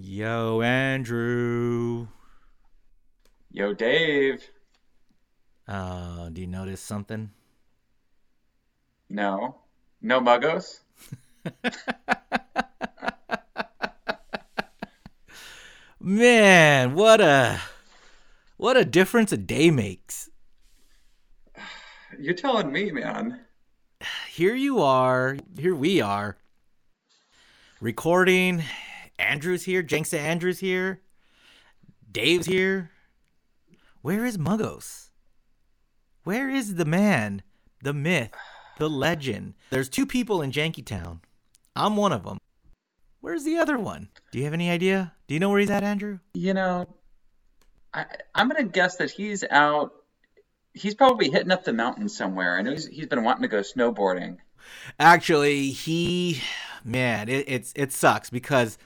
[0.00, 2.06] Yo, Andrew.
[3.50, 4.48] Yo, Dave.
[5.66, 7.30] Uh, do you notice something?
[9.10, 9.56] No.
[10.00, 10.82] No muggos?
[16.00, 17.60] Man, what a
[18.56, 20.30] what a difference a day makes.
[22.20, 23.40] You're telling me, man.
[24.30, 25.36] Here you are.
[25.58, 26.36] Here we are.
[27.80, 28.62] Recording.
[29.18, 29.82] Andrew's here.
[29.82, 31.02] Janksta Andrew's here.
[32.10, 32.90] Dave's here.
[34.02, 35.10] Where is Muggos?
[36.24, 37.42] Where is the man,
[37.82, 38.32] the myth,
[38.78, 39.54] the legend?
[39.70, 41.20] There's two people in Jankytown.
[41.74, 42.38] I'm one of them.
[43.20, 44.08] Where's the other one?
[44.30, 45.14] Do you have any idea?
[45.26, 46.20] Do you know where he's at, Andrew?
[46.34, 46.86] You know,
[47.92, 49.92] I, I'm going to guess that he's out.
[50.74, 52.56] He's probably hitting up the mountain somewhere.
[52.56, 54.36] I know he's, he's been wanting to go snowboarding.
[55.00, 56.40] Actually, he,
[56.84, 58.78] man, it, it's it sucks because,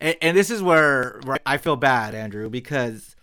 [0.00, 3.16] and, and this is where, where I feel bad, Andrew, because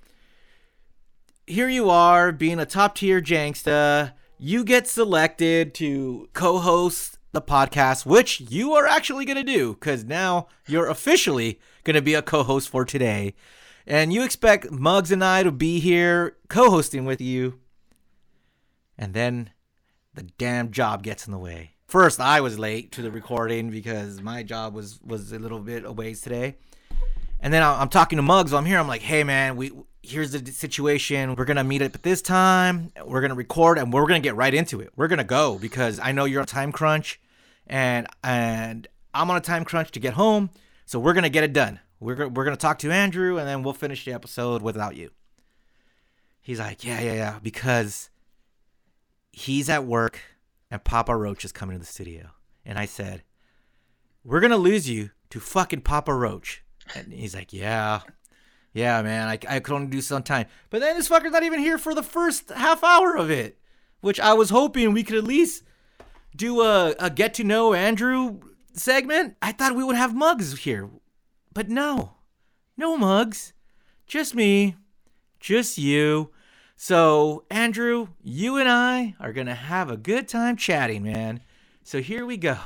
[1.45, 4.13] here you are being a top tier Janksta.
[4.39, 9.73] You get selected to co host the podcast, which you are actually going to do
[9.73, 13.33] because now you're officially going to be a co host for today.
[13.85, 17.59] And you expect Muggs and I to be here co hosting with you.
[18.97, 19.49] And then
[20.13, 21.72] the damn job gets in the way.
[21.93, 25.85] First, I was late to the recording because my job was was a little bit
[25.85, 26.55] a ways today.
[27.39, 28.51] And then I'm talking to Muggs.
[28.51, 28.79] I'm here.
[28.79, 31.35] I'm like, hey man, we here's the situation.
[31.35, 32.91] We're gonna meet up at this time.
[33.05, 34.89] We're gonna record, and we're gonna get right into it.
[34.95, 37.21] We're gonna go because I know you're on time crunch,
[37.67, 40.49] and and I'm on a time crunch to get home.
[40.87, 41.79] So we're gonna get it done.
[41.99, 45.11] We're we're gonna talk to Andrew, and then we'll finish the episode without you.
[46.41, 48.09] He's like, yeah, yeah, yeah, because
[49.31, 50.19] he's at work,
[50.73, 52.31] and Papa Roach is coming to the studio,
[52.65, 53.21] and I said,
[54.23, 56.63] we're gonna lose you to fucking Papa Roach,
[56.95, 58.01] and he's like, yeah.
[58.73, 60.47] Yeah, man, I, I could only do some time.
[60.71, 63.59] But then this fucker's not even here for the first half hour of it,
[64.01, 65.61] which I was hoping we could at least
[66.35, 68.39] do a, a get to know Andrew
[68.73, 69.35] segment.
[69.43, 70.89] I thought we would have Mugs here,
[71.53, 72.15] but no,
[72.75, 73.53] no Mugs,
[74.07, 74.75] just me,
[75.39, 76.31] just you.
[76.85, 81.39] So, Andrew, you and I are going to have a good time chatting, man.
[81.85, 82.57] So, here we go.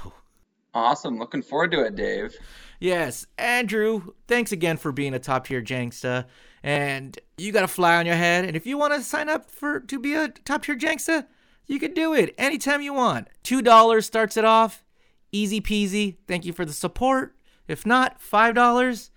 [0.73, 1.19] Awesome.
[1.19, 2.35] Looking forward to it, Dave.
[2.79, 6.25] Yes, Andrew, thanks again for being a top tier Janksta.
[6.63, 8.44] And you got a fly on your head.
[8.45, 11.28] And if you want to sign up for to be a top tier Janksta,
[11.67, 13.28] you can do it anytime you want.
[13.44, 14.84] $2 starts it off.
[15.31, 16.16] Easy peasy.
[16.28, 17.35] Thank you for the support.
[17.67, 19.09] If not, $5.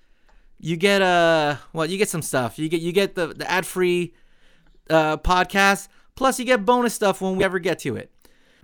[0.58, 2.58] You get uh well, you get some stuff.
[2.58, 4.12] You get you get the, the ad-free
[4.90, 8.10] uh podcast, plus you get bonus stuff when we ever get to it.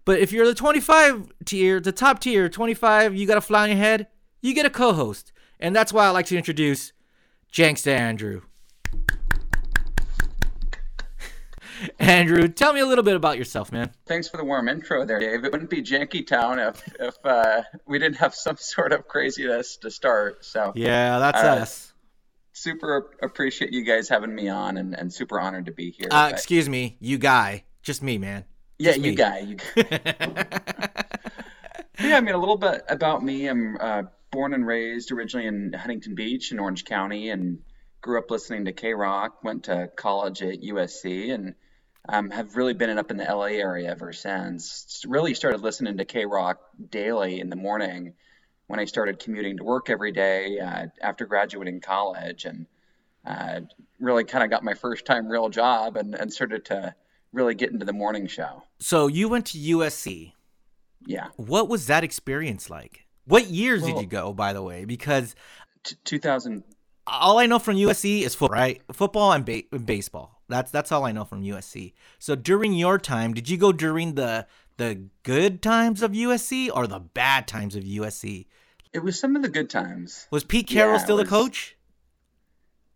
[0.05, 3.71] But if you're the 25 tier, the top tier, 25, you got a fly on
[3.71, 4.07] your head,
[4.41, 5.33] you get a co-host.
[5.59, 6.93] And that's why I like to introduce
[7.53, 8.43] Janksta Andrew.
[11.99, 13.91] Andrew, tell me a little bit about yourself, man.
[14.07, 15.45] Thanks for the warm intro there, Dave.
[15.45, 19.77] It wouldn't be Janky Town if if uh, we didn't have some sort of craziness
[19.79, 20.45] to start.
[20.45, 21.93] So Yeah, that's Uh, us.
[22.57, 26.09] Super appreciate you guys having me on, and, and super honored to be here.
[26.11, 27.65] Uh, excuse me, you guy.
[27.83, 28.45] Just me, man.
[28.79, 29.17] yeah, just you me.
[29.17, 29.39] guy.
[29.41, 29.57] You
[31.99, 33.47] Yeah, I mean, a little bit about me.
[33.47, 37.61] I'm uh, born and raised originally in Huntington Beach in Orange County and
[38.03, 39.43] grew up listening to K Rock.
[39.43, 41.55] Went to college at USC and
[42.07, 45.03] um, have really been up in the LA area ever since.
[45.09, 48.15] Really started listening to K Rock daily in the morning
[48.67, 52.67] when I started commuting to work every day uh, after graduating college and
[53.25, 53.61] uh,
[54.01, 56.95] really kind of got my first time real job and, and started to
[57.33, 58.63] really get into the morning show.
[58.79, 60.33] so you went to USC.
[61.07, 61.29] Yeah.
[61.37, 63.07] What was that experience like?
[63.27, 64.85] What years did you go, by the way?
[64.85, 65.35] Because
[65.85, 66.65] T- 2000.
[67.07, 68.81] all I know from USC is football, right?
[68.93, 70.41] Football and, ba- and baseball.
[70.49, 71.93] That's that's all I know from USC.
[72.21, 76.87] So during your time, did you go during the the good times of USC or
[76.87, 78.47] the bad times of USC?
[78.93, 80.27] It was some of the good times.
[80.31, 81.77] Was Pete Carroll Yeah, still the coach?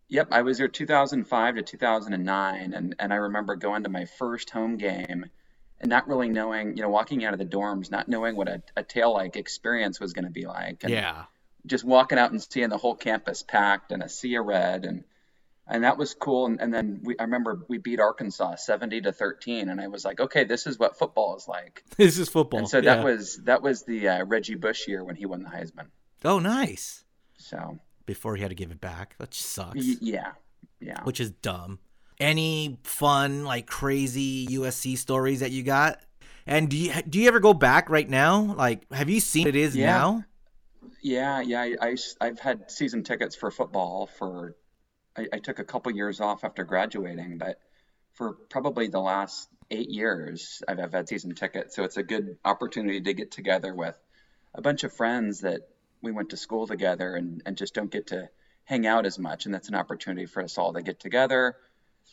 [0.09, 4.49] Yep, I was there 2005 to 2009, and, and I remember going to my first
[4.49, 5.25] home game
[5.79, 8.61] and not really knowing, you know, walking out of the dorms, not knowing what a,
[8.75, 10.83] a tail like experience was going to be like.
[10.83, 11.23] And Yeah.
[11.65, 15.05] just walking out and seeing the whole campus packed and a sea of red and
[15.67, 19.11] and that was cool and, and then we I remember we beat Arkansas 70 to
[19.11, 22.59] 13 and I was like okay this is what football is like This is football.
[22.59, 22.95] and so yeah.
[22.95, 25.87] that was that was the uh, Reggie Bush year when he won the Heisman
[26.23, 27.03] Oh, nice.
[27.37, 29.15] so Before he had to give it back.
[29.17, 29.75] That sucks.
[29.75, 30.31] y- yeah
[30.79, 31.79] yeah Which is dumb.
[32.19, 35.99] Any fun, like crazy USC stories that you got?
[36.45, 38.53] And do you do you ever go back right now?
[38.55, 39.85] Like, have you seen what it is Yeah.
[39.87, 40.25] now?
[41.01, 41.61] Yeah, yeah.
[41.81, 44.55] I, I, have had season tickets for football for,
[45.17, 47.59] I, I took a couple years off after graduating, but
[48.13, 51.75] for probably the last eight years, I've, I've had season tickets.
[51.75, 53.97] So it's a good opportunity to get together with
[54.53, 55.61] a bunch of friends that
[56.01, 58.29] we went to school together and, and just don't get to
[58.65, 59.45] hang out as much.
[59.45, 61.55] And that's an opportunity for us all to get together,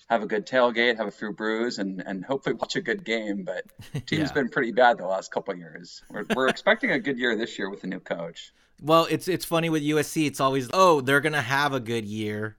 [0.09, 3.45] have a good tailgate, have a few brews, and, and hopefully watch a good game.
[3.45, 3.65] But
[4.07, 4.33] team's yeah.
[4.33, 6.03] been pretty bad the last couple of years.
[6.11, 8.53] We're, we're expecting a good year this year with the new coach.
[8.81, 10.27] Well, it's it's funny with USC.
[10.27, 12.57] It's always oh they're gonna have a good year,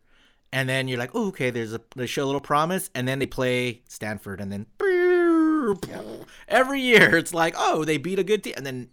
[0.51, 3.19] and then you're like oh okay there's a they show a little promise, and then
[3.19, 4.66] they play Stanford, and then
[6.48, 8.90] every year it's like oh they beat a good team, and then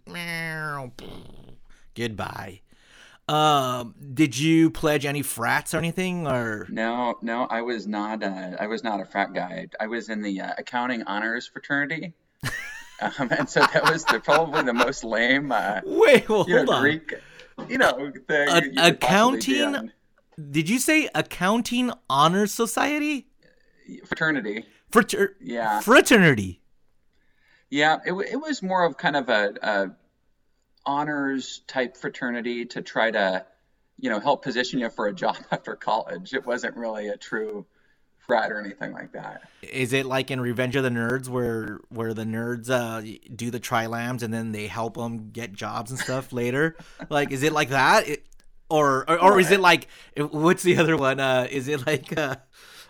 [1.95, 2.61] goodbye.
[3.29, 7.17] Um, did you pledge any frats or anything, or no?
[7.21, 8.23] No, I was not.
[8.23, 9.67] A, I was not a frat guy.
[9.81, 12.13] I was in the uh, accounting honors fraternity,
[13.01, 15.51] um, and so that was the, probably the most lame.
[15.51, 16.81] Uh, Wait, well, you hold on.
[16.81, 17.15] Greek,
[17.67, 18.47] you know, thing.
[18.47, 19.91] A- you accounting.
[20.39, 23.27] Did you say accounting honors society?
[24.05, 24.65] Fraternity.
[24.91, 25.81] Frater- yeah.
[25.81, 26.61] Fraternity.
[27.69, 29.91] Yeah, it, it was more of kind of a, a
[30.85, 33.45] honors type fraternity to try to,
[33.97, 36.33] you know, help position you for a job after college.
[36.33, 37.65] It wasn't really a true
[38.27, 39.41] frat or anything like that.
[39.63, 43.01] Is it like in Revenge of the Nerds where where the nerds uh,
[43.35, 46.75] do the Tri-Lambs and then they help them get jobs and stuff later?
[47.09, 48.07] Like, is it like that?
[48.07, 48.25] It,
[48.69, 49.87] or, or, or is it like
[50.17, 51.19] what's the other one?
[51.19, 52.35] Uh, is it like uh,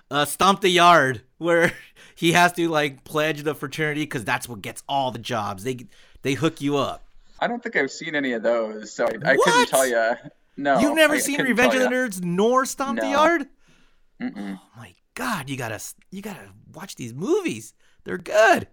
[0.10, 1.74] uh, stomp the yard where
[2.16, 5.64] he has to like pledge the fraternity because that's what gets all the jobs.
[5.64, 5.88] They
[6.22, 7.04] they hook you up.
[7.40, 10.16] I don't think I've seen any of those, so I, I couldn't tell you.
[10.58, 13.04] No, you've never I, seen Revenge of the Nerds nor Stomp no.
[13.04, 13.46] the Yard.
[14.20, 14.60] Mm-mm.
[14.60, 15.80] Oh my god, you gotta
[16.10, 17.74] you gotta watch these movies.
[18.04, 18.68] They're good,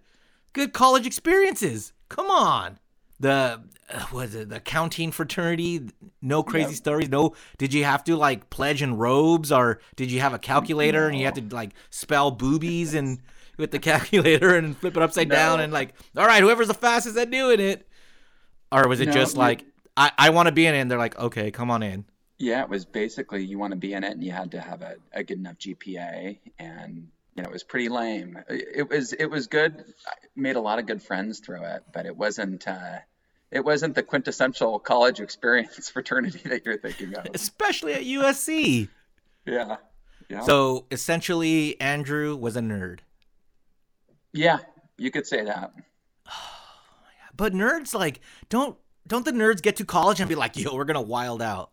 [0.53, 1.93] good college experiences.
[2.09, 2.79] Come on.
[3.19, 3.61] The
[3.93, 5.89] uh, was it the counting fraternity?
[6.21, 7.09] No crazy stories.
[7.09, 11.01] No, did you have to like pledge in robes, or did you have a calculator
[11.01, 11.07] no.
[11.07, 13.19] and you had to like spell boobies and
[13.57, 15.35] with the calculator and flip it upside no.
[15.35, 17.87] down and like, all right, whoever's the fastest at doing it
[18.71, 19.63] or was it no, just like
[19.97, 22.05] I, I want to be in it and they're like, okay, come on in.
[22.37, 24.81] Yeah, it was basically you want to be in it and you had to have
[24.81, 28.39] a, a good enough GPA and you know, it was pretty lame.
[28.47, 29.83] It was it was good.
[30.07, 32.99] I made a lot of good friends through it, but it wasn't uh,
[33.51, 37.27] it wasn't the quintessential college experience fraternity that you're thinking of.
[37.33, 38.87] Especially at USC.
[39.45, 39.77] yeah.
[40.29, 40.41] Yeah.
[40.41, 42.99] So essentially Andrew was a nerd.
[44.33, 44.59] Yeah,
[44.97, 45.73] you could say that.
[47.37, 50.85] But nerds like don't don't the nerds get to college and be like, "Yo, we're
[50.85, 51.71] gonna wild out,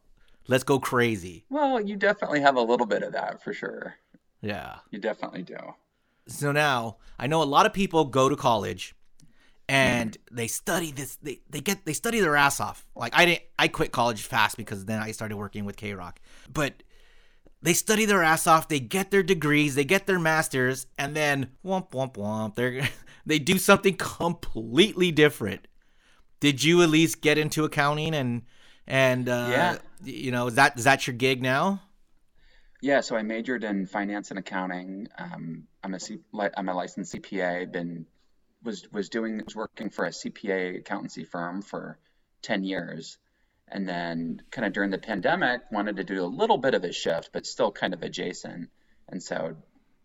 [0.49, 3.94] let's go crazy." Well, you definitely have a little bit of that for sure.
[4.43, 5.56] Yeah, you definitely do.
[6.29, 8.94] So now I know a lot of people go to college
[9.69, 13.43] and they study this they, they get they study their ass off like i didn't
[13.61, 16.21] i quit college fast because then i started working with k-rock
[16.53, 16.83] but
[17.62, 21.49] they study their ass off they get their degrees they get their masters and then
[21.65, 22.89] womp womp womp they're
[23.27, 25.67] they do something completely different.
[26.41, 28.43] Did you at least get into accounting and
[28.87, 31.83] and uh, yeah, you know, is that is that your gig now?
[32.82, 35.06] Yeah, so I majored in finance and accounting.
[35.17, 36.00] Um, I'm a
[36.56, 37.70] I'm a licensed CPA.
[37.70, 38.06] Been
[38.64, 42.00] was was doing was working for a CPA accountancy firm for
[42.43, 43.19] ten years,
[43.69, 46.93] and then kind of during the pandemic wanted to do a little bit of a
[46.93, 48.69] shift, but still kind of adjacent,
[49.08, 49.55] and so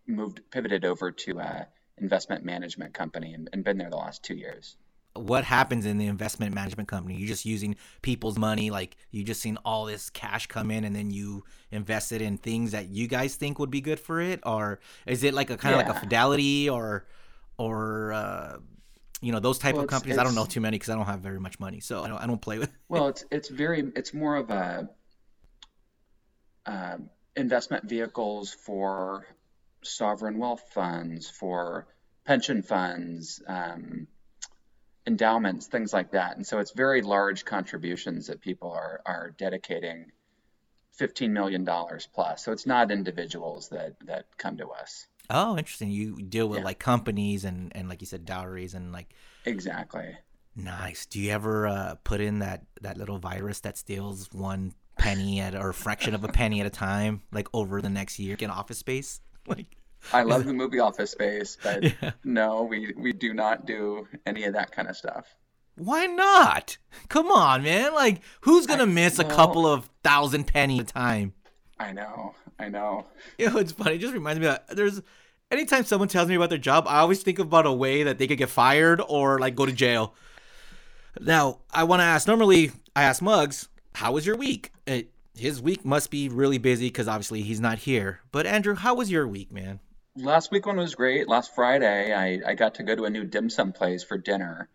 [0.05, 1.65] moved pivoted over to uh,
[1.97, 4.77] investment management company and, and been there the last two years
[5.17, 7.15] what happens in the investment management company?
[7.15, 10.95] You're just using people's money like you just seen all this cash come in and
[10.95, 14.39] then you invest it in things that you guys think would be good for it?
[14.45, 15.87] Or is it like a kind of yeah.
[15.87, 17.05] like a fidelity or
[17.57, 18.57] or uh,
[19.21, 20.15] you know those type well, of companies?
[20.15, 22.07] It's, i don't know too many because i don't have very much money so i
[22.07, 24.87] don't, I don't play with well it's it's very it's more of a
[26.67, 26.97] uh,
[27.35, 29.25] investment vehicles for
[29.83, 31.87] sovereign wealth funds, for
[32.25, 34.07] pension funds, um,
[35.07, 36.35] endowments, things like that.
[36.35, 40.11] And so it's very large contributions that people are, are dedicating
[40.99, 41.65] $15 million
[42.13, 42.43] plus.
[42.43, 45.07] So it's not individuals that, that come to us.
[45.29, 45.89] Oh, interesting.
[45.89, 46.65] You deal with yeah.
[46.65, 49.13] like companies and, and like you said, dowries and like.
[49.45, 50.17] Exactly.
[50.55, 51.05] Nice.
[51.05, 55.55] Do you ever uh, put in that, that little virus that steals one penny at
[55.55, 58.77] or fraction of a penny at a time, like over the next year in office
[58.77, 59.21] space?
[59.49, 59.77] Like
[60.13, 62.11] I love the movie Office Space, but yeah.
[62.23, 65.35] no, we we do not do any of that kind of stuff.
[65.75, 66.77] Why not?
[67.07, 67.93] Come on, man.
[67.93, 71.33] Like, who's gonna I, miss well, a couple of thousand penny a time?
[71.79, 73.05] I know, I know.
[73.37, 73.95] You know, it's funny.
[73.95, 75.01] It just reminds me that there's
[75.51, 78.27] anytime someone tells me about their job, I always think about a way that they
[78.27, 80.15] could get fired or like go to jail.
[81.19, 82.27] Now, I want to ask.
[82.27, 86.87] Normally, I ask Muggs, "How was your week?" It, his week must be really busy
[86.87, 88.21] because obviously he's not here.
[88.31, 89.79] But Andrew, how was your week, man?
[90.17, 91.27] Last week one was great.
[91.27, 94.67] Last Friday, I, I got to go to a new dim sum place for dinner.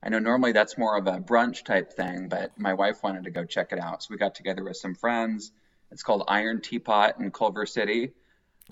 [0.00, 3.30] I know normally that's more of a brunch type thing, but my wife wanted to
[3.30, 4.02] go check it out.
[4.02, 5.50] So we got together with some friends.
[5.90, 8.12] It's called Iron Teapot in Culver City.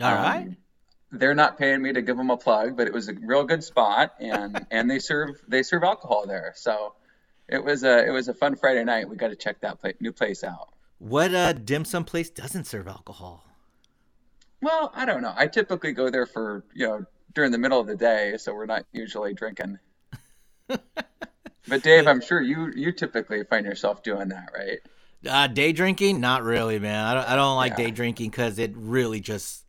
[0.00, 0.46] All right.
[0.46, 0.56] Um,
[1.10, 3.64] they're not paying me to give them a plug, but it was a real good
[3.64, 6.52] spot, and and they serve they serve alcohol there.
[6.56, 6.94] So
[7.48, 9.08] it was a it was a fun Friday night.
[9.08, 10.72] We got to check that pla- new place out.
[10.98, 13.44] What uh, dim sum place doesn't serve alcohol?
[14.62, 15.34] Well, I don't know.
[15.36, 17.04] I typically go there for you know
[17.34, 19.78] during the middle of the day, so we're not usually drinking.
[20.68, 24.78] but Dave, I'm sure you you typically find yourself doing that, right?
[25.28, 26.20] Uh, day drinking?
[26.20, 27.04] Not really, man.
[27.04, 27.76] I don't, I don't like Yeah.
[27.76, 29.64] day drinking because it really just.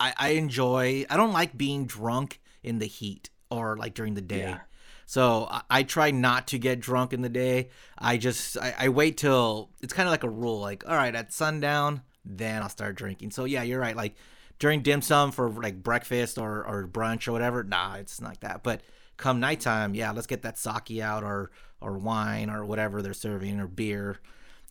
[0.00, 1.06] I, I enjoy.
[1.10, 4.50] I don't like being drunk in the heat or like during the day.
[4.50, 4.58] Yeah.
[5.06, 7.70] So I, I try not to get drunk in the day.
[7.98, 10.60] I just I, I wait till it's kind of like a rule.
[10.60, 13.30] Like all right, at sundown, then I'll start drinking.
[13.32, 13.96] So yeah, you're right.
[13.96, 14.14] Like
[14.58, 17.62] during dim sum for like breakfast or or brunch or whatever.
[17.62, 18.62] Nah, it's not like that.
[18.62, 18.82] But
[19.16, 21.50] come nighttime, yeah, let's get that sake out or
[21.80, 24.18] or wine or whatever they're serving or beer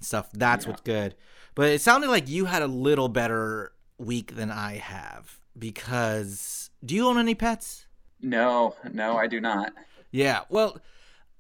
[0.01, 0.29] stuff.
[0.33, 1.15] That's what's good.
[1.55, 6.95] But it sounded like you had a little better week than I have because do
[6.95, 7.87] you own any pets?
[8.21, 9.73] No, no, I do not.
[10.11, 10.41] Yeah.
[10.49, 10.79] Well,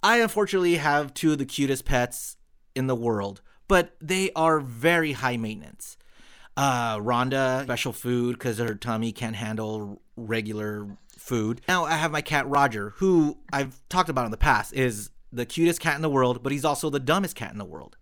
[0.03, 2.37] I unfortunately have two of the cutest pets
[2.75, 5.96] in the world, but they are very high maintenance.
[6.57, 11.61] Uh, Rhonda, special food because her tummy can't handle regular food.
[11.67, 15.45] Now I have my cat Roger, who I've talked about in the past, is the
[15.45, 17.95] cutest cat in the world, but he's also the dumbest cat in the world.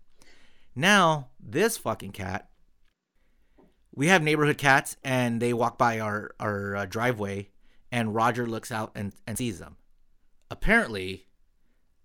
[0.74, 2.48] Now, this fucking cat,
[3.94, 7.50] we have neighborhood cats and they walk by our, our uh, driveway
[7.92, 9.76] and Roger looks out and, and sees them.
[10.50, 11.26] Apparently,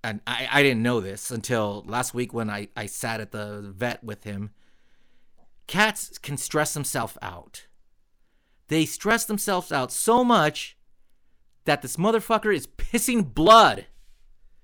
[0.03, 3.73] and I, I didn't know this until last week when I, I sat at the
[3.75, 4.51] vet with him.
[5.67, 7.67] Cats can stress themselves out.
[8.67, 10.77] They stress themselves out so much
[11.65, 13.85] that this motherfucker is pissing blood.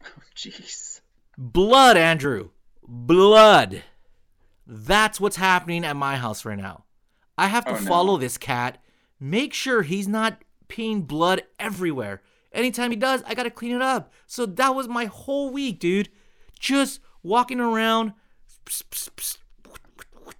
[0.04, 1.02] Oh, jeez.
[1.38, 2.50] Blood, Andrew.
[2.88, 3.84] Blood.
[4.66, 6.86] That's what's happening at my house right now.
[7.38, 7.86] I have to Oh, no.
[7.86, 8.82] follow this cat,
[9.20, 12.22] make sure he's not peeing blood everywhere.
[12.52, 14.12] Anytime he does, I gotta clean it up.
[14.26, 16.10] So that was my whole week, dude.
[16.60, 18.14] Just walking around,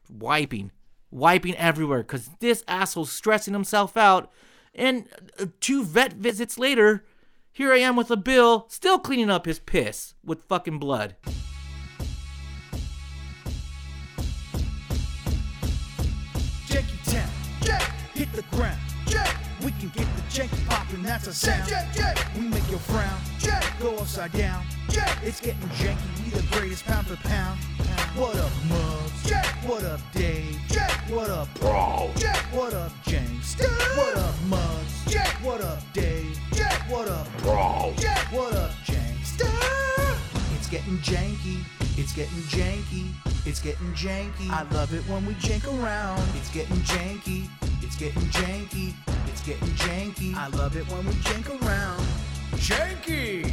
[0.10, 0.72] wiping,
[1.12, 4.32] wiping everywhere, because this asshole's stressing himself out.
[4.74, 5.08] And
[5.40, 7.06] uh, two vet visits later,
[7.52, 11.16] here I am with a bill, still cleaning up his piss with fucking blood.
[16.68, 17.30] Janky Town.
[17.62, 17.82] Jack,
[18.14, 18.80] hit the ground.
[19.08, 21.68] Jack, we can get the janky poppin', that's a sound.
[21.68, 23.20] Jack, Jack, we make your frown.
[23.40, 24.64] Jack, go upside down.
[24.90, 27.60] It's getting janky, we the greatest pound for pound.
[28.16, 29.24] What up, Muggs?
[29.26, 30.58] Jack, what up, Dave?
[30.70, 32.12] Jack, what up, Bro?
[32.18, 33.56] Jack, what up, James?
[33.96, 35.06] What up, Muggs?
[35.12, 36.40] Jack, what up, Dave?
[36.54, 37.94] Jack, what up, Bro?
[37.98, 39.38] Jack, what up, James?
[40.56, 41.64] It's getting janky.
[41.98, 43.12] It's getting janky.
[43.46, 44.50] It's getting janky.
[44.50, 46.22] I love it when we jank around.
[46.36, 47.50] It's getting janky.
[47.82, 48.94] It's getting janky.
[49.28, 50.36] It's getting janky.
[50.36, 52.06] I love it when we jank around.
[52.56, 53.52] Janky.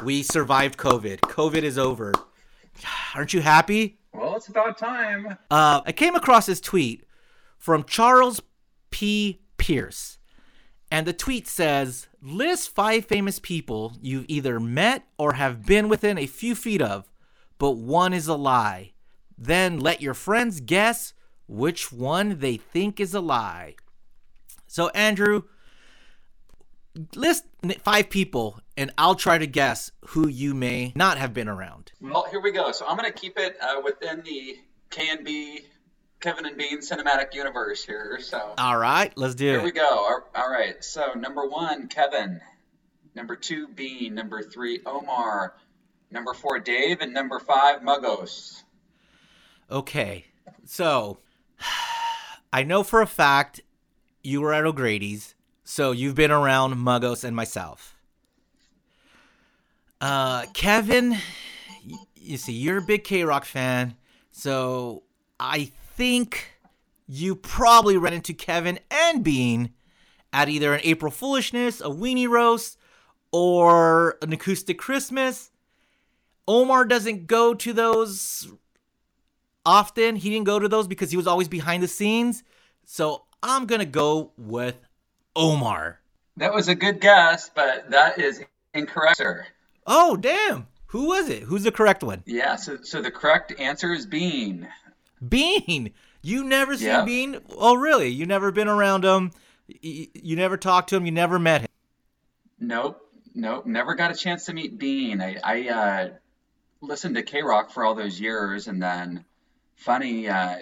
[0.02, 1.20] We survived COVID.
[1.20, 2.14] COVID is over.
[3.16, 3.98] Aren't you happy?
[4.14, 5.38] Well, it's about time.
[5.52, 7.06] Uh, I came across this tweet
[7.58, 8.42] from Charles
[8.92, 9.42] P.
[9.58, 10.18] Pierce.
[10.92, 16.18] And the tweet says List five famous people you've either met or have been within
[16.18, 17.12] a few feet of,
[17.58, 18.94] but one is a lie.
[19.38, 21.14] Then let your friends guess
[21.48, 23.76] which one they think is a lie.
[24.68, 25.44] So, Andrew,
[27.16, 27.46] list
[27.84, 31.92] five people, and I'll try to guess who you may not have been around.
[32.02, 32.72] Well, here we go.
[32.72, 34.58] So I'm going to keep it uh, within the
[34.90, 35.62] K and B
[36.20, 38.20] Kevin and Bean cinematic universe here.
[38.20, 39.86] So All right, let's do here we go.
[39.88, 40.84] All- All right.
[40.84, 42.42] So number one, Kevin.
[43.14, 44.16] Number two, Bean.
[44.16, 45.56] Number three, Omar.
[46.10, 48.64] Number four, Dave, and number five, Muggos.
[49.70, 50.26] Okay,
[50.66, 51.20] so
[52.54, 53.62] I know for a fact
[54.24, 55.35] you were at O'Grady's,
[55.66, 57.98] so you've been around Muggos and myself.
[60.00, 61.18] Uh, Kevin,
[62.16, 63.96] you see, you're a big K Rock fan,
[64.32, 65.04] so
[65.40, 66.52] I think
[67.08, 69.72] you probably ran into Kevin and Bean
[70.32, 72.78] at either an April Foolishness, a Weenie Roast,
[73.32, 75.50] or an Acoustic Christmas.
[76.48, 78.48] Omar doesn't go to those
[79.66, 80.16] often.
[80.18, 82.44] He didn't go to those because he was always behind the scenes.
[82.86, 84.85] So I'm gonna go with
[85.36, 86.00] Omar.
[86.38, 89.46] That was a good guess, but that is incorrect, sir.
[89.88, 90.68] Oh damn!
[90.88, 91.44] Who was it?
[91.44, 92.24] Who's the correct one?
[92.26, 92.56] Yeah.
[92.56, 94.68] So, so the correct answer is Bean.
[95.28, 95.92] Bean.
[96.22, 97.06] You never seen Yeah.
[97.06, 97.38] Bean?
[97.56, 98.10] Oh really?
[98.10, 99.32] You never been around him?
[99.82, 101.06] You never talked to him?
[101.06, 101.68] You never met him?
[102.60, 103.02] Nope,
[103.34, 105.22] nope, never got a chance to meet Bean.
[105.22, 106.10] I, I uh,
[106.82, 109.26] listened to K Rock for all those years, and then
[109.76, 110.58] funny uh,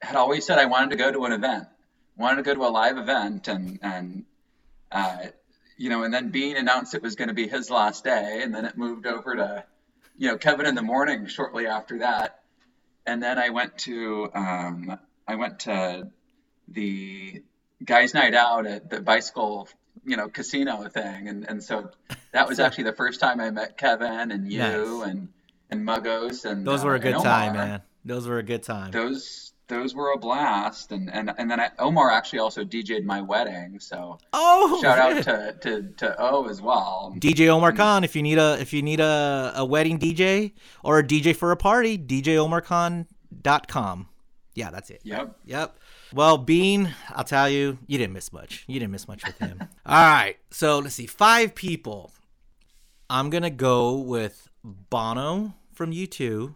[0.00, 1.66] had always said I wanted to go to an event,
[2.16, 4.24] wanted to go to a live event, and and
[4.90, 5.18] uh,
[5.76, 8.54] you know, and then Bean announced it was going to be his last day, and
[8.54, 9.64] then it moved over to
[10.16, 12.40] you know Kevin in the morning shortly after that,
[13.06, 16.10] and then I went to um, I went to
[16.68, 17.42] the
[17.84, 19.68] guys' night out at the bicycle,
[20.04, 21.90] you know, casino thing, and and so
[22.32, 25.08] that was actually the first time I met Kevin and you Nice.
[25.08, 25.28] and
[25.70, 27.82] and Muggos and Those uh, were a good and time, man.
[28.04, 28.92] Those were a good time.
[28.92, 33.20] Those those were a blast, and and and then I, Omar actually also DJ'd my
[33.20, 37.14] wedding, so Oh, shout out to to to O as well.
[37.18, 38.04] DJ Omar Khan.
[38.04, 40.52] If you need a if you need a, a wedding DJ
[40.84, 44.08] or a DJ for a party, DJOmarKhan.com.
[44.54, 45.00] Yeah, that's it.
[45.04, 45.36] Yep.
[45.44, 45.78] Yep.
[46.14, 48.64] Well, Bean, I'll tell you, you didn't miss much.
[48.66, 49.58] You didn't miss much with him.
[49.86, 50.36] All right.
[50.50, 51.04] So let's see.
[51.06, 52.12] Five people.
[53.10, 56.54] I'm going to go with Bono from U2,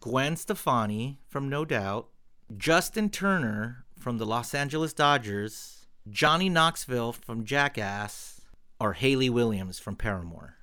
[0.00, 2.08] Gwen Stefani from No Doubt,
[2.56, 8.40] Justin Turner from the Los Angeles Dodgers, Johnny Knoxville from Jackass,
[8.80, 10.56] or Hayley Williams from Paramore.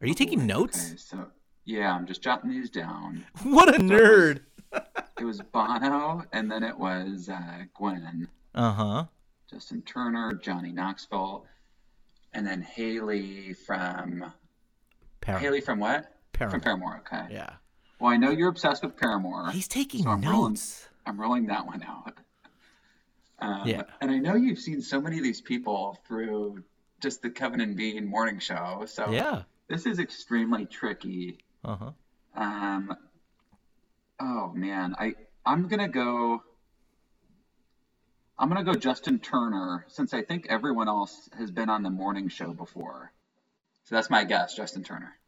[0.00, 0.88] Are you taking notes?
[0.88, 1.26] Okay, so
[1.64, 3.24] yeah, I'm just jotting these down.
[3.42, 4.40] What a nerd.
[5.18, 8.26] It was Bono, and then it was uh, Gwen.
[8.54, 9.04] Uh huh.
[9.50, 11.44] Justin Turner, Johnny Knoxville,
[12.32, 14.32] and then Hayley from
[15.20, 15.40] Paramore.
[15.40, 16.14] Hayley from what?
[16.32, 16.50] Paramore.
[16.52, 17.02] From Paramore.
[17.06, 17.34] Okay.
[17.34, 17.50] Yeah.
[18.00, 19.50] Well, I know you're obsessed with Paramore.
[19.50, 20.88] He's taking So I'm rolling- notes.
[21.06, 22.18] I'm rolling that one out.
[23.38, 23.82] Um, Yeah.
[24.00, 26.64] And I know you've seen so many of these people through
[27.00, 28.84] just the Kevin and Bean morning show.
[28.86, 29.44] So Yeah.
[29.68, 31.38] this is extremely tricky.
[31.64, 31.92] Uh huh.
[32.34, 32.96] Um,
[34.18, 36.42] oh man, I I'm gonna go.
[38.38, 42.28] I'm gonna go Justin Turner since I think everyone else has been on the morning
[42.28, 43.12] show before.
[43.84, 45.18] So that's my guess, Justin Turner.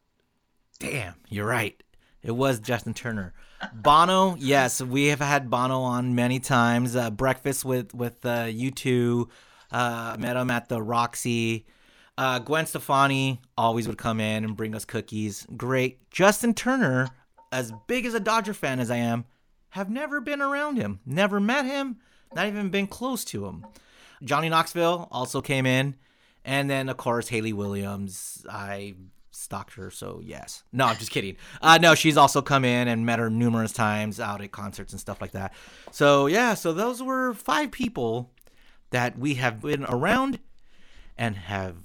[0.79, 1.81] Damn, you're right.
[2.23, 3.33] It was Justin Turner.
[3.73, 6.95] Bono, yes, we have had Bono on many times.
[6.95, 9.29] Uh, breakfast with with uh, U2.
[9.71, 11.65] Uh, met him at the Roxy.
[12.17, 15.47] Uh, Gwen Stefani always would come in and bring us cookies.
[15.57, 16.09] Great.
[16.11, 17.09] Justin Turner,
[17.51, 19.25] as big as a Dodger fan as I am,
[19.69, 20.99] have never been around him.
[21.05, 21.97] Never met him.
[22.35, 23.65] Not even been close to him.
[24.23, 25.95] Johnny Knoxville also came in.
[26.45, 28.45] And then, of course, Hayley Williams.
[28.49, 28.95] I
[29.35, 30.63] stalked her, so yes.
[30.71, 31.35] No, I'm just kidding.
[31.61, 34.99] Uh, no, she's also come in and met her numerous times out at concerts and
[34.99, 35.53] stuff like that.
[35.91, 38.31] So, yeah, so those were five people
[38.91, 40.39] that we have been around
[41.17, 41.75] and have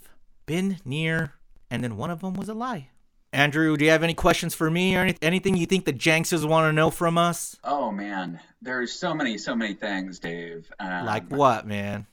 [0.47, 1.35] been near,
[1.71, 2.91] and then one of them was a lie.
[3.33, 6.47] Andrew, do you have any questions for me or any, anything you think the Jankses
[6.47, 7.57] want to know from us?
[7.63, 10.71] Oh man, there's so many, so many things, Dave.
[10.81, 12.07] Um, Like what, man?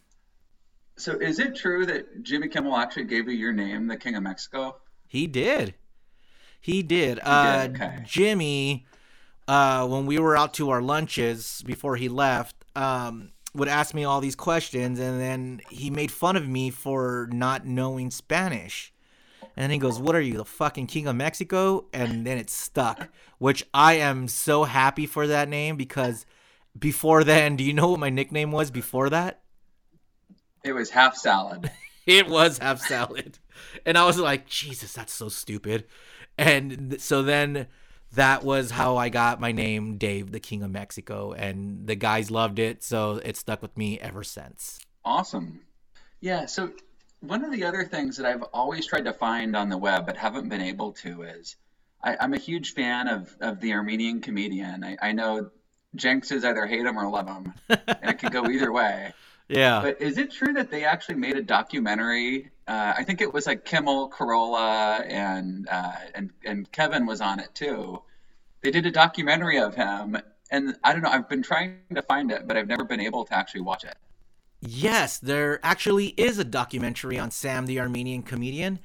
[0.98, 4.24] So is it true that Jimmy Kimmel actually gave you your name, the King of
[4.24, 4.78] Mexico?
[5.08, 5.76] He did.
[6.60, 7.20] He did.
[7.24, 8.00] Uh, okay.
[8.06, 8.86] Jimmy,
[9.48, 14.04] uh, when we were out to our lunches before he left, um, would ask me
[14.04, 18.92] all these questions, and then he made fun of me for not knowing Spanish.
[19.56, 23.10] And he goes, "What are you, the fucking king of Mexico?" And then it stuck,
[23.38, 26.26] which I am so happy for that name because
[26.78, 29.42] before then, do you know what my nickname was before that?
[30.64, 31.72] It was half salad.
[32.18, 33.40] it was half salad
[33.86, 35.86] and i was like jesus that's so stupid
[36.38, 37.68] and so then
[38.14, 42.32] that was how i got my name dave the king of mexico and the guys
[42.32, 45.62] loved it so it stuck with me ever since Awesome.
[46.20, 46.72] Yeah, so
[47.20, 50.18] one of the other things that I've always tried to find on the web but
[50.18, 51.56] haven't been able to is
[52.04, 54.84] I, am a huge fan of, of the Armenian comedian.
[54.84, 55.52] I, I know
[55.96, 59.14] Jenks is either hate him or love him, and it could go either way.
[59.48, 59.82] Yeah.
[59.82, 62.52] But is it true that they actually made a documentary?
[62.68, 67.40] Uh, I think it was like Kimmel, Carolla, and uh, and and Kevin was on
[67.40, 68.02] it too.
[68.62, 70.18] They did a documentary of him,
[70.50, 71.10] and I don't know.
[71.10, 73.96] I've been trying to find it, but I've never been able to actually watch it.
[74.62, 78.80] Yes, there actually is a documentary on Sam the Armenian comedian,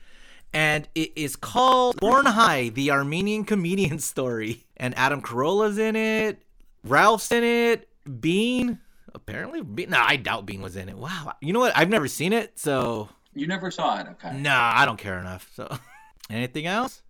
[0.52, 4.66] and it is called Born High: The Armenian Comedian Story.
[4.76, 6.42] And Adam Carolla's in it,
[6.84, 7.88] Ralph's in it,
[8.20, 8.78] Bean.
[9.14, 9.90] Apparently, Bean.
[9.90, 10.96] No, I doubt Bean was in it.
[10.96, 11.32] Wow.
[11.40, 11.76] You know what?
[11.76, 13.08] I've never seen it, so.
[13.34, 14.36] You never saw it, okay?
[14.36, 15.50] Nah, I don't care enough.
[15.54, 15.68] So,
[16.30, 17.02] anything else?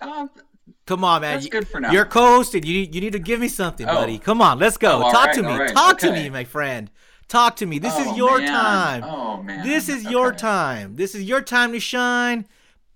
[0.00, 0.26] Uh,
[0.86, 1.34] Come on, man.
[1.34, 1.92] That's good for now.
[1.92, 2.64] You're co-hosting.
[2.64, 3.94] You you need to give me something, Oh.
[3.94, 4.18] buddy.
[4.18, 4.98] Come on, let's go.
[5.04, 5.48] Oh, Talk right, to me.
[5.56, 6.90] right, Talk to me, my friend.
[7.28, 7.78] Talk to me.
[7.78, 8.48] This is Oh, your man.
[8.48, 9.04] time.
[9.04, 9.66] Oh man.
[9.66, 10.96] This is your time.
[10.96, 12.46] This is your time to shine.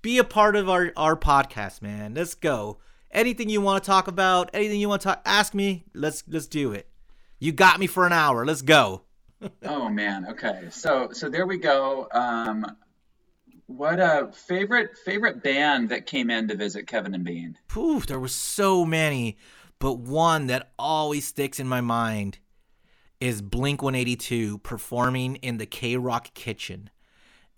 [0.02, 2.14] Be a part of our our podcast, man.
[2.14, 2.78] Let's go.
[3.10, 5.84] Anything you want to talk about, anything you want to talk, ask me.
[5.94, 6.88] Let's let's do it.
[7.38, 8.44] You got me for an hour.
[8.44, 9.02] Let's go.
[9.62, 10.26] Oh man.
[10.30, 10.66] Okay.
[10.70, 12.08] So so there we go.
[12.10, 12.66] Um,
[13.66, 17.56] what a favorite favorite band that came in to visit Kevin and Bean.
[17.68, 19.38] Poof, there were so many,
[19.78, 22.38] but one that always sticks in my mind
[23.20, 26.90] is Blink 182 performing in the K Rock kitchen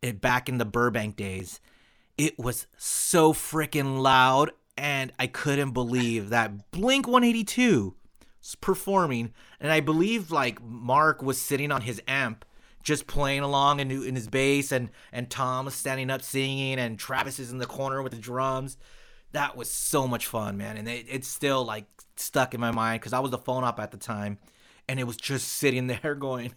[0.03, 1.61] it, back in the Burbank days.
[2.17, 7.95] It was so freaking loud, and I couldn't believe that Blink 182
[8.41, 12.45] was performing, and I believe like Mark was sitting on his amp.
[12.83, 16.99] Just playing along in, in his bass, and and Tom was standing up singing, and
[16.99, 18.79] Travis is in the corner with the drums
[19.33, 20.77] that was so much fun, man.
[20.77, 23.81] And it, it's still like stuck in my mind because I was the phone op
[23.81, 24.39] at the time,
[24.89, 26.55] and it was just sitting there going,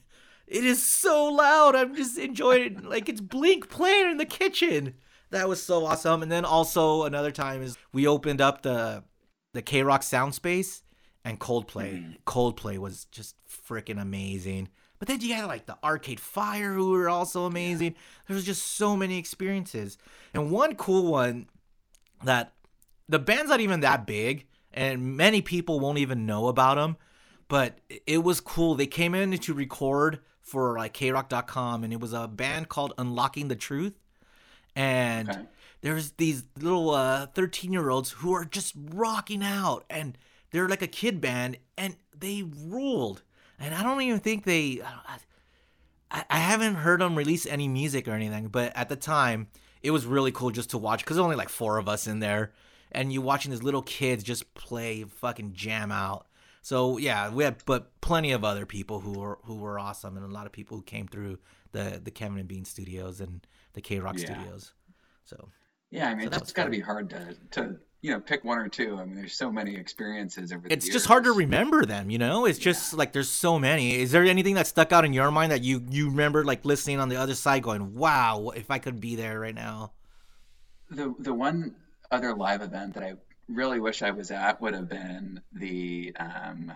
[0.47, 4.95] "It is so loud." I'm just enjoying it like it's Blink playing in the kitchen.
[5.33, 6.23] That was so awesome.
[6.23, 9.03] And then also another time is we opened up the
[9.53, 10.83] the K Rock sound space
[11.25, 11.93] and Coldplay.
[11.93, 12.11] Mm-hmm.
[12.25, 14.69] Coldplay was just freaking amazing.
[14.99, 17.95] But then you had like the Arcade Fire, who were also amazing.
[18.27, 19.97] There was just so many experiences.
[20.33, 21.47] And one cool one
[22.23, 22.53] that
[23.09, 26.97] the band's not even that big and many people won't even know about them
[27.47, 32.13] but it was cool they came in to record for like krock.com and it was
[32.13, 33.99] a band called unlocking the truth
[34.75, 35.41] and Okay.
[35.81, 40.17] there's these little uh 13 year olds who are just rocking out and
[40.51, 43.21] they're like a kid band and they ruled
[43.59, 44.81] and i don't even think they
[46.11, 49.47] I, I haven't heard them release any music or anything, but at the time,
[49.81, 52.19] it was really cool just to watch because there's only like four of us in
[52.19, 52.51] there,
[52.91, 56.27] and you watching these little kids just play fucking jam out.
[56.61, 60.25] So yeah, we had but plenty of other people who were who were awesome, and
[60.25, 61.39] a lot of people who came through
[61.73, 64.33] the the Kevin and Bean Studios and the K Rock Yeah.
[64.33, 64.73] Studios.
[65.25, 65.49] So
[65.91, 68.57] Yeah, I mean, that it's got to be hard to to you know pick one
[68.57, 68.97] or two.
[68.97, 70.93] I mean, there's so many experiences over it's years.
[70.93, 72.45] just hard to remember them, you know.
[72.45, 73.95] It's just like there's so many.
[73.95, 76.99] Is there anything that stuck out in your mind that you you remember like listening
[76.99, 79.91] on the other side, going, "Wow, if I could be there right now."
[80.89, 81.75] The the one
[82.11, 83.13] other live event that I
[83.49, 86.71] really wish I was at would have been the um,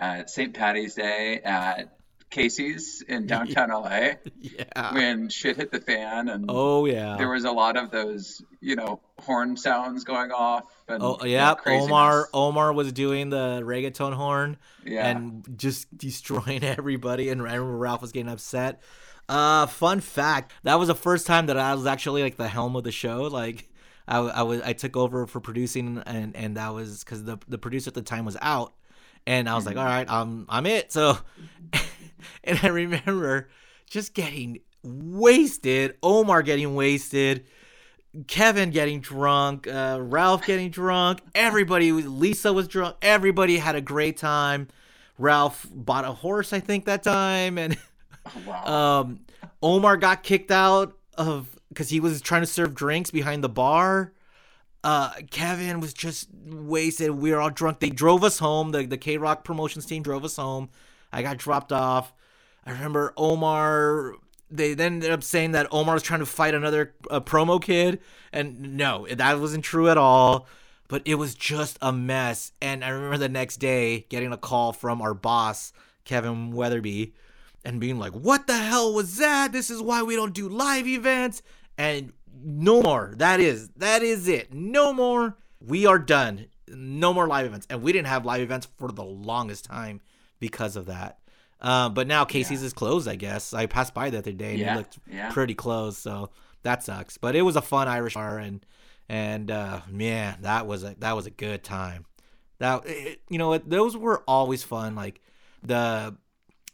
[0.00, 0.54] uh, St.
[0.54, 1.96] Patty's Day at
[2.30, 4.94] Casey's in downtown LA Yeah.
[4.94, 7.16] when shit hit the fan and Oh yeah.
[7.16, 10.64] there was a lot of those you know horn sounds going off.
[10.88, 11.54] And, Oh yeah.
[11.66, 15.06] Omar Omar was doing the reggaeton horn Yeah.
[15.08, 18.80] and just destroying everybody and I remember Ralph was getting upset.
[19.28, 22.76] Uh fun fact, that was the first time that I was actually like the helm
[22.76, 23.68] of the show like
[24.08, 27.58] I, I was I took over for producing and and that was cuz the the
[27.58, 28.72] producer at the time was out
[29.26, 31.16] and I was like, "All right, I'm I'm it." So
[32.44, 33.48] and I remember
[33.88, 37.46] just getting wasted, Omar getting wasted,
[38.26, 44.16] Kevin getting drunk, uh, Ralph getting drunk, everybody, Lisa was drunk, everybody had a great
[44.16, 44.68] time.
[45.18, 47.76] Ralph bought a horse, I think, that time, and
[48.26, 49.20] Oh, um,
[49.62, 54.12] Omar got kicked out of because he was trying to serve drinks behind the bar.
[54.82, 57.10] Uh, Kevin was just wasted.
[57.10, 57.80] We were all drunk.
[57.80, 58.72] They drove us home.
[58.72, 60.70] The the K Rock promotions team drove us home.
[61.12, 62.12] I got dropped off.
[62.64, 64.14] I remember Omar.
[64.50, 68.00] They then ended up saying that Omar was trying to fight another uh, promo kid,
[68.32, 70.46] and no, that wasn't true at all.
[70.88, 72.50] But it was just a mess.
[72.60, 75.72] And I remember the next day getting a call from our boss,
[76.04, 77.14] Kevin Weatherly,
[77.64, 79.52] and being like, "What the hell was that?
[79.52, 81.42] This is why we don't do live events."
[81.78, 83.14] And no more.
[83.16, 84.52] That is that is it.
[84.52, 85.36] No more.
[85.60, 86.46] We are done.
[86.68, 87.66] No more live events.
[87.70, 90.00] And we didn't have live events for the longest time
[90.40, 91.18] because of that.
[91.60, 93.52] Uh, but now Casey's is closed, I guess.
[93.52, 95.30] I passed by the other day and Yeah, it looked yeah.
[95.30, 96.30] pretty closed, so
[96.62, 97.18] that sucks.
[97.18, 98.64] But it was a fun Irish bar, and
[99.08, 102.06] and uh, man, that was a that was a good time.
[102.58, 104.94] That it, you know what, those were always fun.
[104.94, 105.20] Like
[105.62, 106.16] the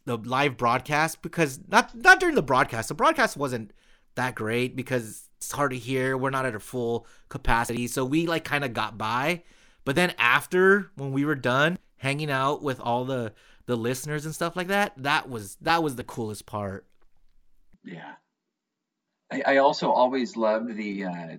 [0.05, 2.89] the live broadcast because not not during the broadcast.
[2.89, 3.73] The broadcast wasn't
[4.15, 6.17] that great because it's hard to hear.
[6.17, 9.43] We're not at a full capacity, so we like kind of got by.
[9.85, 13.33] But then after when we were done hanging out with all the
[13.67, 16.87] the listeners and stuff like that, that was that was the coolest part.
[17.85, 18.15] Yeah.
[19.31, 21.37] I, I also always loved the uh,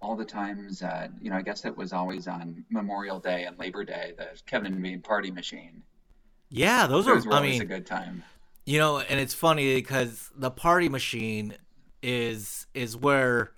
[0.00, 0.82] all the times.
[0.82, 4.14] Uh, you know, I guess it was always on Memorial Day and Labor Day.
[4.16, 5.82] The Kevin and Bean party machine.
[6.50, 7.30] Yeah, those, Those were.
[7.30, 8.24] were I always mean, a good time.
[8.64, 11.54] You know, and it's funny because the party machine
[12.02, 13.52] is is where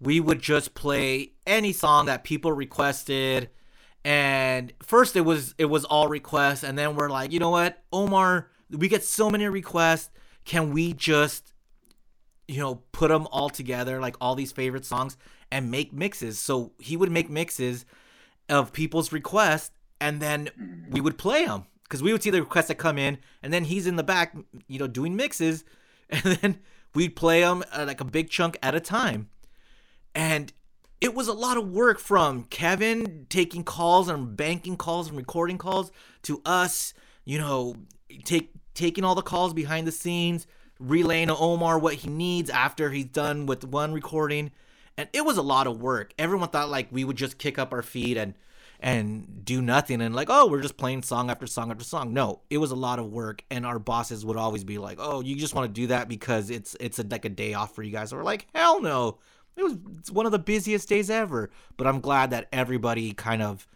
[0.00, 3.50] we would just play any song that people requested
[4.08, 7.82] and first it was it was all requests and then we're like, you know what?
[7.92, 10.08] Omar, we get so many requests,
[10.46, 11.52] can we just
[12.46, 15.18] you know, put them all together like all these favorite songs
[15.52, 16.38] and make mixes.
[16.38, 17.84] So he would make mixes
[18.48, 22.68] of people's requests and then we would play them because we would see the requests
[22.68, 24.34] that come in and then he's in the back
[24.68, 25.64] you know doing mixes
[26.10, 26.60] and then
[26.94, 29.28] we'd play them uh, like a big chunk at a time
[30.14, 30.54] and
[31.00, 35.58] it was a lot of work from kevin taking calls and banking calls and recording
[35.58, 35.90] calls
[36.22, 37.74] to us you know
[38.24, 40.46] take taking all the calls behind the scenes
[40.78, 44.50] relaying to omar what he needs after he's done with one recording.
[44.96, 46.12] And it was a lot of work.
[46.18, 48.34] Everyone thought like we would just kick up our feet and
[48.80, 52.12] and do nothing and like oh we're just playing song after song after song.
[52.12, 53.44] No it was a lot of work.
[53.50, 56.50] And our bosses would always be like oh you just want to do that because
[56.50, 58.12] it's it's a, like a day off for you guys.
[58.12, 59.18] And we're like hell no
[59.58, 63.42] it was it's one of the busiest days ever but i'm glad that everybody kind
[63.42, 63.66] of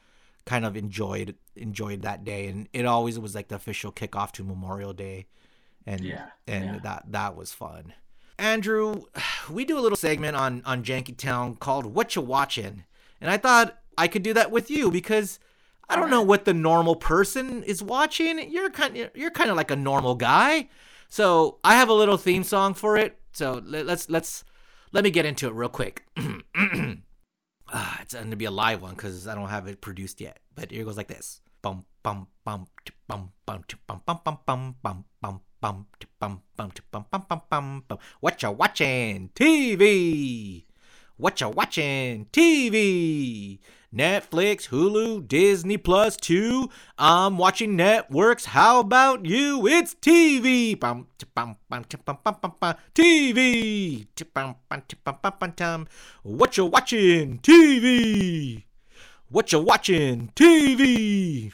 [0.45, 2.47] kind of enjoyed enjoyed that day.
[2.49, 5.27] And it always was like the official kickoff to memorial day.
[5.87, 6.79] And Yeah, and yeah.
[6.83, 7.95] that that was fun.
[8.39, 9.03] Andrew
[9.51, 12.85] we do a little segment on on jankytown called what you watching
[13.21, 15.39] and i thought i could do that with you because
[15.89, 18.51] i don't know what the normal person is watching.
[18.51, 20.69] You're kind of you're kind of like a normal guy.
[21.09, 23.19] So i have a little theme song for it.
[23.33, 24.45] So let, let's let's
[24.93, 26.05] let me get into it real quick
[27.73, 30.39] ah, it's going to be a live one because i don't have it produced yet
[30.55, 32.67] but here goes like this bum bum bum
[33.09, 35.87] bum bum bum bum bum bum bum bum bum bum
[36.19, 40.65] bum bum bum bum bum bum what you watching tv
[41.23, 42.27] what you watching?
[42.33, 43.61] Tv
[43.95, 48.47] netflix hulu disney plus 2 i'm watching networks.
[48.47, 49.67] How about you?
[49.67, 50.81] It's tv
[52.95, 53.85] tv
[56.33, 57.39] what you watching?
[57.39, 58.65] Tv
[59.29, 60.31] what you watching?
[60.35, 61.53] TV.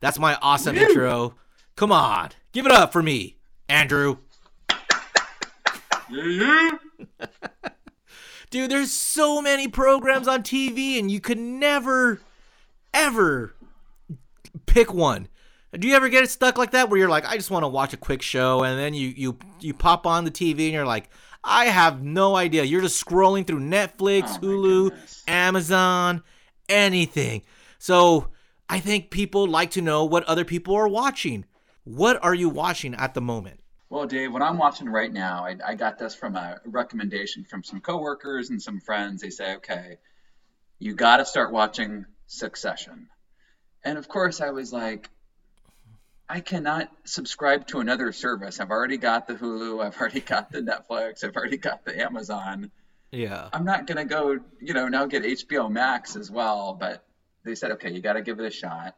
[0.00, 1.34] That's my awesome intro.
[1.76, 3.36] Come on, give it up for me,
[3.68, 4.18] Andrew.
[8.50, 12.20] Dude, there's so many programs on TV, and you could never,
[12.94, 13.54] ever
[14.66, 15.28] pick one.
[15.72, 17.92] Do you ever get stuck like that where you're like, I just want to watch
[17.92, 21.10] a quick show, and then you you you pop on the TV and you're like,
[21.42, 22.64] I have no idea.
[22.64, 25.22] You're just scrolling through Netflix, Oh Hulu.
[25.28, 26.22] Amazon,
[26.68, 27.42] anything.
[27.78, 28.28] So
[28.68, 31.44] I think people like to know what other people are watching.
[31.84, 33.60] What are you watching at the moment?
[33.88, 37.62] Well, Dave, what I'm watching right now, I, I got this from a recommendation from
[37.62, 39.22] some coworkers and some friends.
[39.22, 39.98] They say, okay,
[40.78, 43.08] you got to start watching Succession.
[43.84, 45.08] And of course, I was like,
[46.28, 48.58] I cannot subscribe to another service.
[48.58, 52.72] I've already got the Hulu, I've already got the Netflix, I've already got the Amazon.
[53.12, 53.48] Yeah.
[53.52, 56.76] I'm not going to go, you know, now get HBO Max as well.
[56.78, 57.04] But
[57.44, 58.96] they said, okay, you got to give it a shot.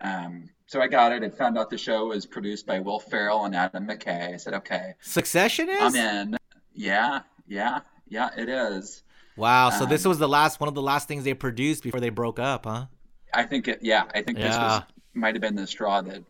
[0.00, 1.22] Um, so I got it.
[1.22, 4.34] I found out the show was produced by Will Ferrell and Adam McKay.
[4.34, 5.94] I said, okay, Succession is?
[5.94, 6.36] I'm in.
[6.74, 9.02] Yeah, yeah, yeah, it is.
[9.36, 12.00] Wow, so this Um, was the last one of the last things they produced before
[12.00, 12.86] they broke up, huh?
[13.32, 13.78] I think it.
[13.82, 14.82] Yeah, I think this was
[15.14, 16.22] might have been the straw that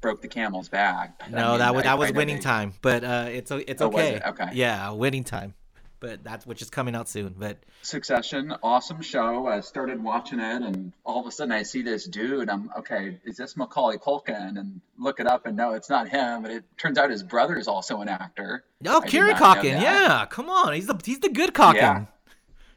[0.00, 1.18] broke the camel's back.
[1.18, 3.50] But, I No, mean, that was I- that was I winning time, but uh, it's
[3.50, 4.16] it's Oh, okay.
[4.16, 4.22] it?
[4.26, 4.48] Okay.
[4.52, 5.54] Yeah, winning time,
[6.02, 7.34] but that's which is coming out soon.
[7.38, 9.46] But Succession, awesome show.
[9.46, 12.50] I started watching it, and all of a sudden I see this dude.
[12.50, 13.18] I'm okay.
[13.24, 14.58] Is this Macaulay Culkin?
[14.58, 16.44] And look it up, and no, it's not him.
[16.44, 18.64] And it turns out his brother is also an actor.
[18.86, 21.76] oh, Kieran Culkin, yeah, come on, he's the he's the good Culkin.
[21.76, 22.04] Yeah.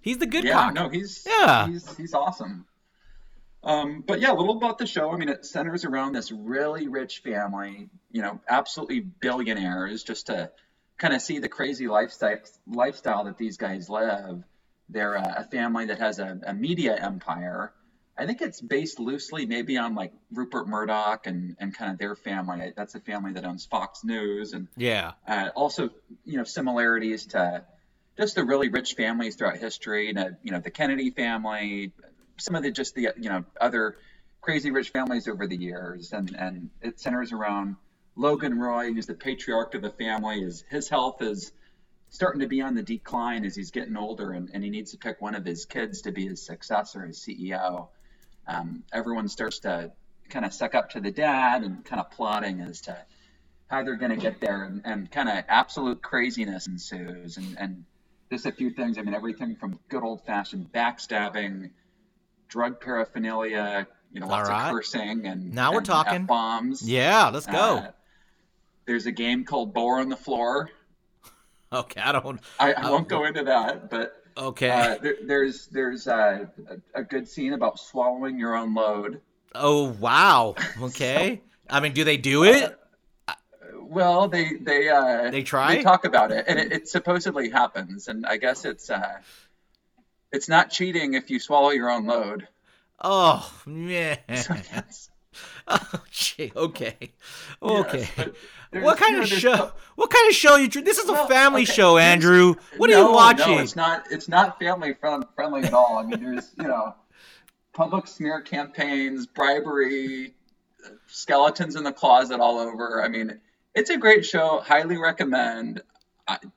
[0.02, 1.68] He's the good yeah, no, he's Yeah.
[1.68, 2.66] he's he's awesome.
[3.64, 5.12] Um, but yeah, a little about the show.
[5.12, 10.52] I mean, it centers around this really rich family, you know, absolutely billionaires, just to
[10.98, 14.44] kind of see the crazy lifestyle lifestyle that these guys live.
[14.90, 17.74] They're a, a family that has a, a media empire.
[18.18, 22.16] I think it's based loosely maybe on like Rupert Murdoch and, and kind of their
[22.16, 22.72] family.
[22.76, 25.14] That's a family that owns Fox News and Yeah.
[25.28, 25.90] uh, also
[26.24, 27.66] you know similarities to
[28.18, 30.08] just the really rich families throughout history.
[30.08, 31.92] You know, you know the Kennedy family,
[32.38, 33.98] some of the just the you know other
[34.40, 37.76] crazy rich families over the years, and and it centers around
[38.16, 40.42] Logan Roy, who's the patriarch of the family.
[40.42, 41.52] Is his health is
[42.10, 44.98] starting to be on the decline as he's getting older, and, and he needs to
[44.98, 47.90] pick one of his kids to be his successor as CEO.
[48.48, 49.92] Um, everyone starts to
[50.30, 52.98] kind of suck up to the dad and kind of plotting as to
[53.68, 57.86] how they're going to get there, and, and kind of absolute craziness ensues, and, and
[58.32, 58.98] just a few things.
[58.98, 61.72] I mean, everything from good old fashioned backstabbing,
[62.48, 64.68] drug paraphernalia, you know, lots right.
[64.70, 66.26] of cursing, and Now we're and talking.
[66.26, 66.88] bombs.
[66.88, 67.78] Yeah, let's go.
[67.78, 67.92] Uh,
[68.86, 70.70] there's a game called Boar on the Floor.
[71.72, 72.40] okay, I don't.
[72.60, 74.70] I, I won't go into that, but Okay.
[74.70, 76.46] uh, there, there's there's uh,
[76.96, 79.22] a, a good scene about swallowing your own load.
[79.54, 80.56] oh wow.
[80.82, 81.42] Okay.
[81.70, 82.78] I mean, do they do it?
[83.82, 85.76] Well, they they uh, They try?
[85.78, 88.08] they talk about it, and it, it supposedly happens.
[88.08, 89.20] And I guess it's uh,
[90.32, 92.48] it's not cheating if you swallow your own load.
[93.02, 94.18] Oh man.
[94.30, 95.10] Yes.
[95.68, 96.52] Oh gee.
[96.56, 96.96] Okay.
[97.62, 98.00] Okay.
[98.00, 98.36] Yes, but
[98.84, 99.72] what kind you know, of show?
[99.96, 100.68] What kind of show you?
[100.68, 102.56] This is a Well, family okay, show, Andrew.
[102.78, 103.56] What are you watching?
[103.56, 104.04] No, it's not.
[104.12, 105.98] It's not family friendly at all.
[105.98, 106.96] I mean, there's you know,
[107.74, 110.34] public smear campaigns, bribery,
[111.08, 113.04] skeletons in the closet all over.
[113.04, 113.40] I mean,
[113.74, 114.60] it's a great show.
[114.60, 115.82] Highly recommend.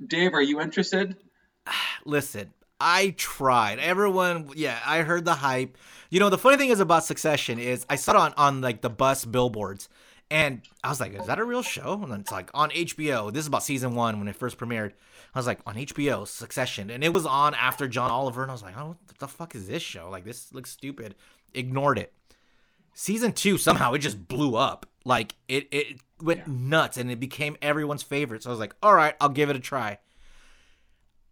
[0.07, 1.17] Dave, are you interested?
[2.05, 3.79] Listen, I tried.
[3.79, 5.77] Everyone, yeah, I heard the hype.
[6.11, 8.81] You know, the funny thing is about Succession is I saw it on on like
[8.81, 9.89] the bus billboards,
[10.31, 13.33] and I was like, "Is that a real show?" And then it's like on HBO.
[13.33, 14.93] This is about season one when it first premiered.
[15.35, 18.55] I was like, on HBO, Succession, and it was on after John Oliver, and I
[18.55, 20.09] was like, "Oh, what the fuck is this show?
[20.11, 21.14] Like, this looks stupid."
[21.55, 22.12] Ignored it.
[22.95, 24.87] Season two somehow it just blew up.
[25.05, 28.43] Like it it went nuts, and it became everyone's favorite.
[28.43, 29.99] So I was like, "All right, I'll give it a try."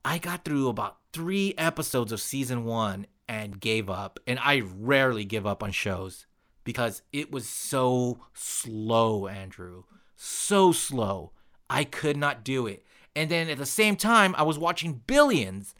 [0.04, 4.20] I got through about three episodes of season one and gave up.
[4.26, 6.26] And I rarely give up on shows
[6.66, 9.84] because it was so slow, Andrew.
[10.16, 11.30] So slow.
[11.70, 12.84] I could not do it.
[13.14, 15.76] And then at the same time, I was watching Billions,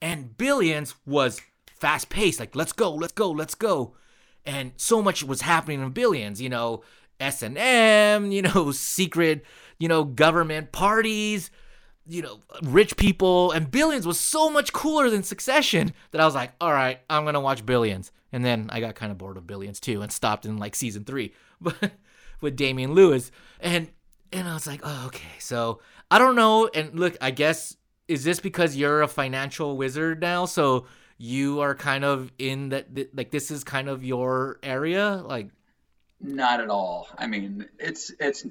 [0.00, 1.40] and Billions was
[1.74, 2.38] fast paced.
[2.38, 3.94] Like, let's go, let's go, let's go.
[4.44, 6.82] And so much was happening in Billions, you know,
[7.18, 9.42] S and M, you know, secret,
[9.78, 11.50] you know, government parties,
[12.10, 16.34] you know, rich people, and Billions was so much cooler than Succession that I was
[16.34, 18.10] like, all right, I'm gonna watch Billions.
[18.32, 21.04] And then I got kind of bored of Billions too, and stopped in like season
[21.04, 21.92] three, but
[22.40, 23.88] with Damian Lewis, and
[24.32, 25.38] and I was like, oh, okay.
[25.38, 26.68] So I don't know.
[26.74, 27.76] And look, I guess
[28.08, 30.46] is this because you're a financial wizard now?
[30.46, 35.22] So you are kind of in that, th- like this is kind of your area,
[35.24, 35.48] like.
[36.20, 37.08] Not at all.
[37.16, 38.44] I mean, it's it's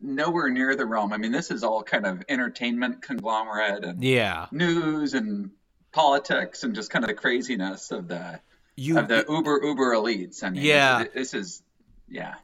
[0.00, 1.12] nowhere near the realm.
[1.12, 5.50] I mean, this is all kind of entertainment conglomerate and Yeah, news and
[5.92, 8.40] politics and just kind of the craziness of the
[8.76, 10.42] you of the uber uber elites.
[10.44, 10.98] I mean, Yeah.
[10.98, 11.62] th- this is
[12.08, 12.34] yeah.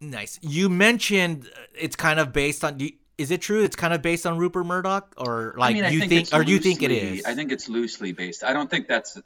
[0.00, 0.38] nice.
[0.42, 2.78] You mentioned uh, it's kind of based on.
[3.18, 3.62] Is it true?
[3.62, 6.28] It's kind of based on Rupert Murdoch, or like I mean, I you think, think,
[6.32, 7.24] or do you think it is?
[7.26, 8.42] I think it's loosely based.
[8.42, 9.20] I don't think that's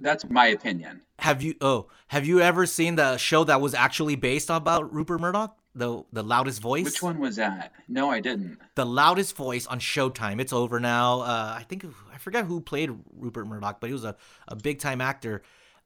[0.00, 1.02] that's my opinion.
[1.20, 1.54] have you?
[1.60, 5.56] Oh, have you ever seen the show that was actually based about Rupert Murdoch?
[5.78, 6.84] The the loudest voice.
[6.86, 7.72] Which one was that?
[7.86, 8.58] No, I didn't.
[8.76, 10.40] the loudest voice on Showtime.
[10.40, 11.20] It's over now.
[11.20, 14.16] Uh, I think I forgot who played Rupert Murdoch, but he was a,
[14.48, 15.42] a big time actor.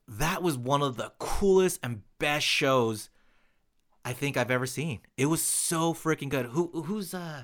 [0.07, 3.09] That was one of the coolest and best shows
[4.05, 5.01] I think I've ever seen.
[5.17, 6.47] It was so freaking good.
[6.47, 7.43] Who who's uh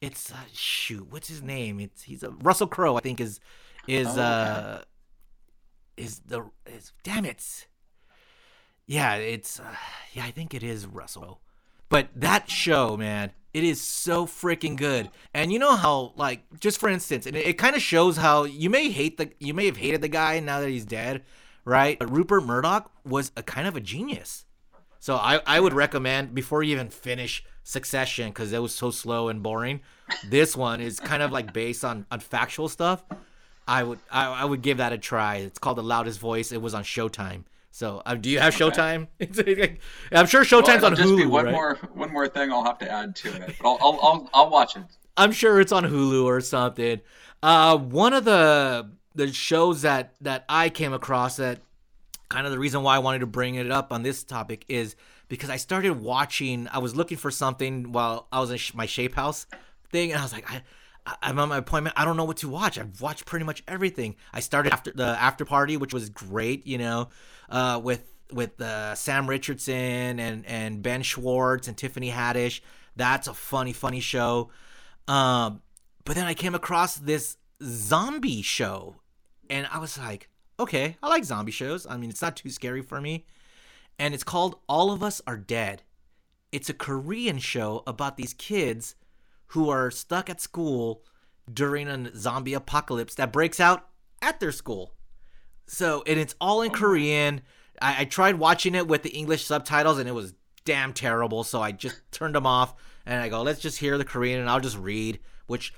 [0.00, 1.80] it's uh, shoot, what's his name?
[1.80, 3.40] It's he's a Russell Crowe, I think is
[3.86, 4.82] is Oh, uh
[5.98, 7.66] is the is damn it.
[8.86, 9.74] Yeah, it's uh,
[10.14, 11.42] yeah, I think it is Russell.
[11.88, 15.10] But that show, man, it is so freaking good.
[15.32, 18.44] And you know how, like, just for instance, and it, it kind of shows how
[18.44, 21.24] you may hate the, you may have hated the guy now that he's dead,
[21.64, 21.98] right?
[21.98, 24.44] But Rupert Murdoch was a kind of a genius.
[25.00, 29.28] So I, I would recommend before you even finish Succession because it was so slow
[29.28, 29.82] and boring.
[30.26, 33.04] This one is kind of like based on, on factual stuff.
[33.66, 35.36] I would I, I would give that a try.
[35.36, 36.50] It's called The Loudest Voice.
[36.50, 37.44] It was on Showtime.
[37.70, 39.06] So uh, do you have Showtime?
[40.12, 41.16] I'm sure Showtime's Well, on just Hulu.
[41.18, 41.52] be one right?
[41.52, 43.54] more one more thing I'll have to add to it.
[43.60, 44.82] But I'll I'll I'll, I'll watch it.
[45.16, 47.00] I'm sure it's on Hulu or something.
[47.42, 51.60] Uh, one of the the shows that that I came across that
[52.28, 54.96] kind of the reason why I wanted to bring it up on this topic is
[55.28, 56.68] because I started watching.
[56.72, 59.46] I was looking for something while I was in sh- my Shape House
[59.90, 60.62] thing, and I was like, I-
[61.22, 61.94] I'm on my appointment.
[61.98, 62.78] I don't know what to watch.
[62.78, 64.16] I've watched pretty much everything.
[64.32, 66.66] I started after the after party, which was great.
[66.66, 67.08] You know,
[67.48, 72.60] uh, with with uh, Sam Richardson and and Ben Schwartz and Tiffany Haddish.
[72.96, 74.50] That's a funny, funny show.
[75.06, 75.62] Um,
[76.04, 78.96] but then I came across this zombie show,
[79.48, 80.28] and I was like,
[80.58, 81.86] okay, I like zombie shows.
[81.86, 83.24] I mean, it's not too scary for me.
[83.98, 85.82] And it's called All of Us Are Dead.
[86.52, 88.94] It's a Korean show about these kids
[89.48, 91.02] who are stuck at school
[91.52, 93.88] during a zombie apocalypse that breaks out
[94.20, 94.94] at their school.
[95.66, 97.42] So, and it's all in Korean.
[97.80, 100.34] I, I tried watching it with the English subtitles and it was
[100.64, 101.44] damn terrible.
[101.44, 102.74] So I just turned them off
[103.06, 105.20] and I go, let's just hear the Korean and I'll just read.
[105.46, 105.72] Which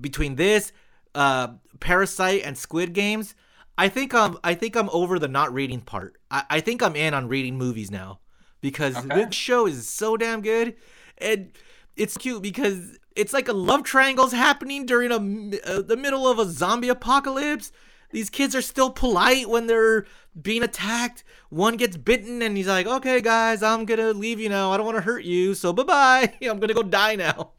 [0.00, 0.72] between this,
[1.14, 1.48] uh,
[1.80, 3.34] Parasite and Squid Games,
[3.76, 6.16] I think I'm I think I'm over the not reading part.
[6.30, 8.20] I, I think I'm in on reading movies now
[8.62, 9.08] because Okay.
[9.26, 10.76] this show is so damn good
[11.18, 11.52] and
[11.96, 16.38] it's cute because it's like a love triangle's happening during a, uh, the middle of
[16.38, 17.72] a zombie apocalypse.
[18.10, 20.06] These kids are still polite when they're
[20.40, 21.24] being attacked.
[21.48, 24.70] One gets bitten and he's like, "Okay, guys, I'm gonna leave you now.
[24.70, 26.34] I don't want to hurt you, so bye bye.
[26.42, 27.52] I'm gonna go die now."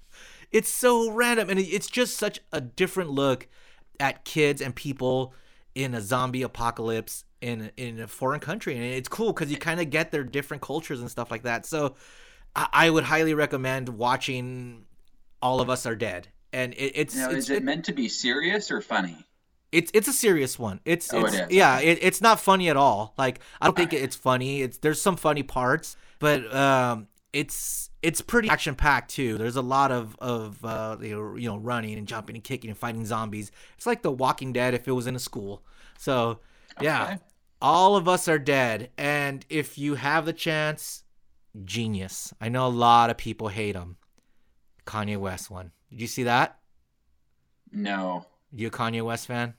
[0.52, 3.48] It's so random and it's just such a different look
[4.00, 5.34] at kids and people
[5.74, 9.80] in a zombie apocalypse in in a foreign country, and it's cool because you kind
[9.82, 11.66] of get their different cultures and stuff like that.
[11.66, 11.96] So,
[12.56, 14.86] I, I would highly recommend watching
[15.44, 18.08] All of Us Are Dead, and it, it's Now, it's is it meant to be
[18.10, 19.28] serious or funny?
[19.72, 20.80] it's it's a serious one.
[20.86, 21.56] It's Oh, it's it is.
[21.56, 23.14] yeah, it, it's not funny at all.
[23.18, 24.62] Like I don't think it's funny.
[24.62, 29.38] It's there's some funny parts, but um, it's it's pretty action packed too.
[29.38, 33.06] There's a lot of of uh, you know, running and jumping and kicking and fighting
[33.06, 33.52] zombies.
[33.76, 35.64] It's like The Walking Dead if it was in a school.
[35.98, 36.40] So
[36.82, 37.18] yeah, Okay.
[37.62, 38.92] all of us are dead.
[38.98, 41.04] And if you have the chance,
[41.66, 42.34] genius.
[42.40, 43.98] I know a lot of people hate him.
[44.86, 45.72] Kanye West one.
[45.90, 46.60] Did you see that?
[47.72, 49.56] No, You a Kanye West fan?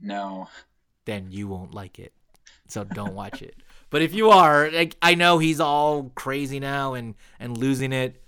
[0.00, 0.48] no.
[1.06, 2.12] then you won't like it.
[2.68, 3.56] So don't watch it.
[3.90, 8.22] But if you are, like, I know he's all crazy now and and losing it.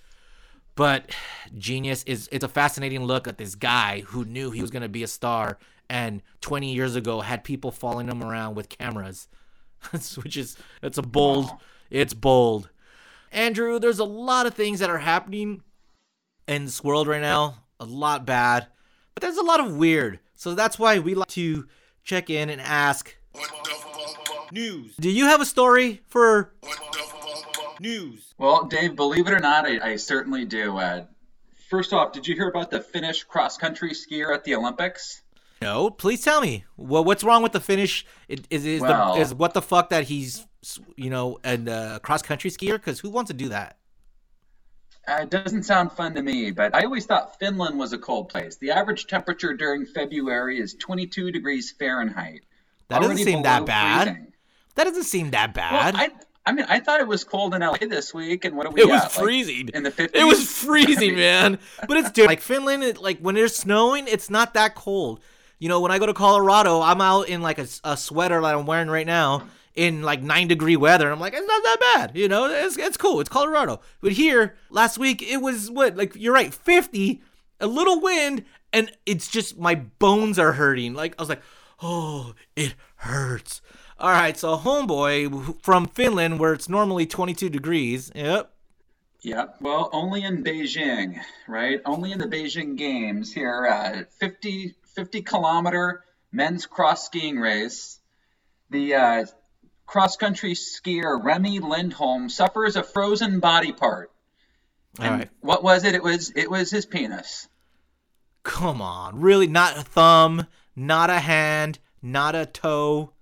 [0.74, 1.14] But
[1.56, 5.02] Genius is it's a fascinating look at this guy who knew he was gonna be
[5.02, 9.28] a star and 20 years ago had people following him around with cameras,
[10.16, 11.50] which is it's a bold,
[11.90, 12.70] it's bold.
[13.32, 15.62] Andrew, there's a lot of things that are happening
[16.46, 17.56] in this world right now.
[17.80, 18.68] A lot bad,
[19.14, 20.20] but there's a lot of weird.
[20.36, 21.66] So that's why we like to
[22.04, 23.16] check in and ask
[24.52, 24.94] News.
[24.96, 26.52] Do you have a story for
[27.80, 28.34] News.
[28.38, 30.76] Well, Dave, believe it or not, I, I certainly do.
[30.76, 31.06] Uh,
[31.68, 35.22] first off, did you hear about the Finnish cross country skier at the Olympics?
[35.60, 36.64] No, please tell me.
[36.76, 38.04] Well, what's wrong with the finish?
[38.28, 40.46] It- Is is Well- the is what the fuck that he's
[40.96, 42.74] you know and a uh, cross country skier?
[42.74, 43.76] Because who wants to do that?
[45.06, 48.28] Uh, it doesn't sound fun to me, but I always thought Finland was a cold
[48.28, 48.56] place.
[48.56, 52.42] The average temperature during February is 22 degrees Fahrenheit.
[52.88, 54.04] That doesn't seem that bad.
[54.04, 54.32] freezing.
[54.76, 55.94] That doesn't seem that Well, bad.
[55.96, 56.10] I,
[56.46, 58.82] I mean, I thought it was cold in LA this week, and what do we
[58.82, 59.16] it was got?
[59.16, 59.70] Like, freezing.
[59.74, 60.10] in the 50s.
[60.14, 61.58] It was freezing, man.
[61.88, 62.84] But it's dude, like Finland.
[62.84, 65.20] It, like when it's snowing, it's not that cold.
[65.58, 68.54] You know, when I go to Colorado, I'm out in like a, a sweater that
[68.54, 71.10] I'm wearing right now in like nine degree weather.
[71.10, 72.16] I'm like, it's not that bad.
[72.16, 73.20] You know, it's it's cool.
[73.20, 73.80] It's Colorado.
[74.00, 77.22] But here last week, it was what like you're right, 50,
[77.60, 80.94] a little wind, and it's just my bones are hurting.
[80.94, 81.42] Like I was like,
[81.82, 83.60] oh, it hurts.
[83.98, 88.10] All right, so homeboy from Finland, where it's normally 22 degrees.
[88.14, 88.52] Yep.
[89.20, 89.56] Yep.
[89.60, 91.80] Well, only in Beijing, right?
[91.84, 93.64] Only in the Beijing Games here.
[93.64, 96.02] Uh, 50, 50 kilometer
[96.32, 98.00] men's cross skiing race.
[98.70, 99.26] The uh,
[99.92, 104.10] cross country skier Remi Lindholm suffers a frozen body part.
[104.98, 105.30] And right.
[105.40, 105.94] What was it?
[105.94, 107.46] It was it was his penis.
[108.42, 109.46] Come on, really?
[109.46, 113.12] Not a thumb, not a hand, not a toe.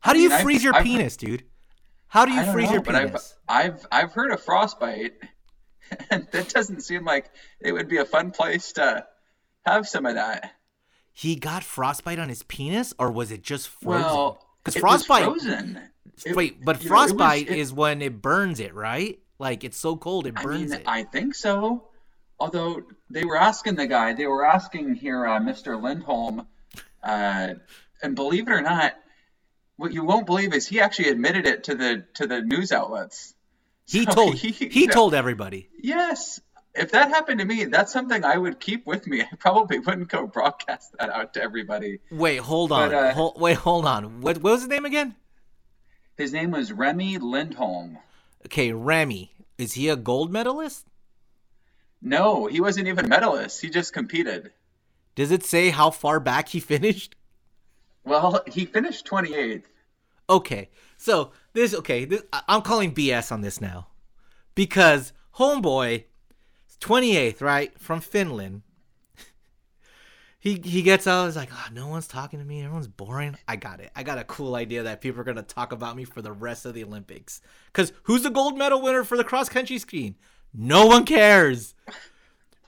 [0.00, 1.44] How do mean, you I've- freeze your I've- penis, dude?
[2.06, 3.34] How do you I freeze know, your but I've, penis?
[3.48, 5.14] I've I've heard of frostbite,
[6.10, 9.06] and that doesn't seem like it would be a fun place to
[9.64, 10.52] have some of that.
[11.12, 14.02] He got frostbite on his penis, or was it just frozen?
[14.02, 15.24] Well, because frostbite.
[15.24, 15.80] frozen.
[16.24, 19.18] It- wait, but you know, was- frostbite it- is when it burns it, right?
[19.38, 20.86] Like it's so cold it I burns mean, it.
[20.86, 21.88] I think so.
[22.38, 25.80] Although they were asking the guy, they were asking here, uh, Mr.
[25.80, 26.46] Lindholm,
[27.02, 27.54] uh,
[28.02, 28.94] and believe it or not,
[29.76, 33.34] what you won't believe is he actually admitted it to the to the news outlets.
[33.86, 35.68] he So told he, know, told everybody.
[35.82, 36.40] Yes.
[36.74, 39.22] If that happened to me, that's something I would keep with me.
[39.32, 42.00] I probably wouldn't go broadcast that out to everybody.
[42.10, 42.90] Wait, hold on.
[42.90, 44.20] But, uh, Hol- wait, hold on.
[44.20, 45.14] What, what was his name again?
[46.16, 47.98] His name was Remi Lindholm.
[48.46, 49.32] Okay, Remi.
[49.58, 50.86] Is he a gold medalist?
[52.00, 53.60] No, he wasn't even a medalist.
[53.60, 54.52] He just competed.
[55.14, 57.14] Does it say how far back he finished?
[58.04, 59.64] Well, he finished 28th.
[60.28, 62.04] Okay, so this okay.
[62.04, 63.88] This, I'm calling BS on this now
[64.54, 66.04] because homeboy,
[66.82, 68.62] 28th, right from Finland.
[70.38, 71.26] He he gets out.
[71.26, 72.62] He's like, oh, no one's talking to me.
[72.64, 73.36] Everyone's boring.
[73.46, 73.92] I got it.
[73.94, 76.66] I got a cool idea that people are gonna talk about me for the rest
[76.66, 77.40] of the Olympics.
[77.72, 80.16] Cause who's the gold medal winner for the cross country skiing?
[80.52, 81.74] No one cares.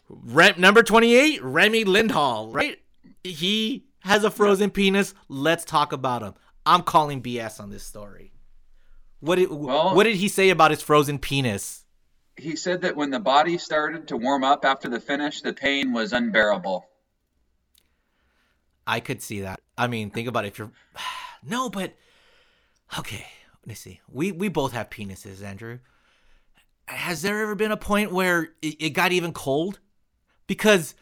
[0.09, 2.79] Rem, number 28, Remi Lindhall, right?
[3.25, 5.13] He has a frozen penis.
[5.29, 6.35] Let's talk about him.
[6.65, 8.33] I'm calling BS on this story.
[9.19, 11.84] What did Well- what did he say about his frozen penis?
[12.37, 15.93] He said that when the body started to warm up after the finish, the pain
[15.93, 16.87] was unbearable.
[18.87, 19.61] I could see that.
[19.79, 20.49] I mean, think about it.
[20.49, 20.73] If you're
[21.45, 21.95] no, but
[22.99, 23.27] okay.
[23.65, 24.01] Let me see.
[24.13, 25.79] We we both have penises, Andrew.
[26.87, 29.81] Has there ever been a point where it, it got even cold?
[30.47, 30.95] Because,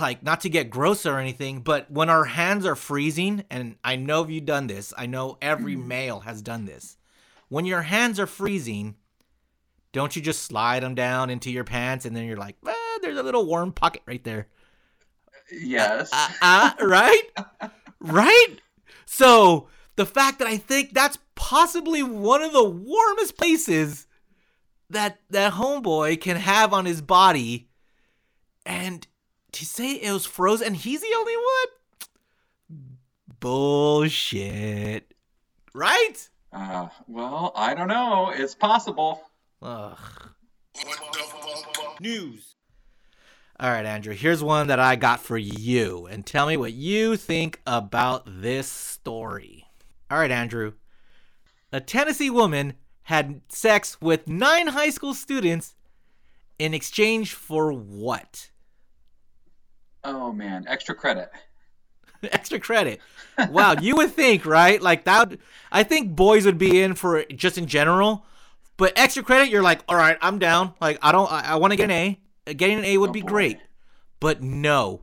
[0.00, 3.94] like, not to get gross or anything, but when our hands are freezing, and I
[3.94, 4.92] know you've done this.
[4.98, 5.86] I know every mm-hmm.
[5.86, 6.96] male has done this.
[7.48, 8.96] When your hands are freezing,
[9.92, 13.18] don't you just slide them down into your pants, and then you're like, ah, there's
[13.18, 14.48] a little warm pocket right there.
[15.52, 16.10] Yes.
[16.12, 17.22] uh, right?
[18.00, 18.56] right?
[19.06, 24.06] So the fact that I think that's possibly one of the warmest places
[24.90, 27.68] that that homeboy can have on his body,
[28.64, 29.06] and
[29.52, 32.78] to say it was frozen and he's the only one,
[33.40, 35.12] bullshit,
[35.74, 36.28] right?
[36.52, 38.32] Uh, well, I don't know.
[38.34, 39.22] It's possible.
[39.62, 39.98] Ugh.
[42.00, 42.54] News.
[43.58, 46.06] All right, Andrew, here's one that I got for you.
[46.06, 49.66] And tell me what you think about this story.
[50.10, 50.72] All right, Andrew.
[51.72, 55.74] A Tennessee woman had sex with nine high school students
[56.58, 58.50] in exchange for what?
[60.04, 61.30] Oh man, extra credit.
[62.22, 63.00] Extra credit.
[63.48, 64.80] Wow, you would think, right?
[64.82, 65.30] Like that.
[65.30, 65.38] would-
[65.72, 68.26] I think boys would be in for just in general,
[68.80, 70.72] but extra credit, you're like, all right, I'm down.
[70.80, 72.20] Like I don't, I, I want to get an A.
[72.54, 73.58] Getting an A would Oh, be great,
[74.20, 75.02] but no,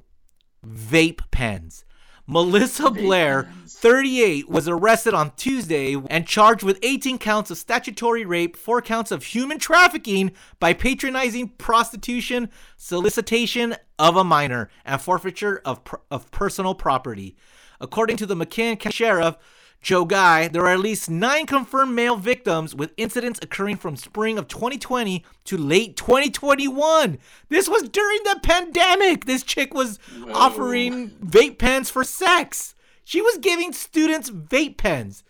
[0.65, 1.86] vape pens.
[2.25, 3.75] Melissa Blair, pens.
[3.75, 9.11] 38, was arrested on Tuesday and charged with 18 counts of statutory rape, 4 counts
[9.11, 16.73] of human trafficking by patronizing prostitution, solicitation of a minor, and forfeiture of, of personal
[16.73, 17.38] property.
[17.80, 19.38] According to the County Sheriff,
[19.82, 24.38] Joe Guy, there are at least nine confirmed male victims with incidents occurring from spring
[24.38, 27.17] of 2020 to late 2021.
[27.49, 29.25] This was during the pandemic.
[29.25, 29.99] This chick was
[30.34, 32.75] offering vape pens for sex.
[33.03, 35.23] She was giving students vape pens.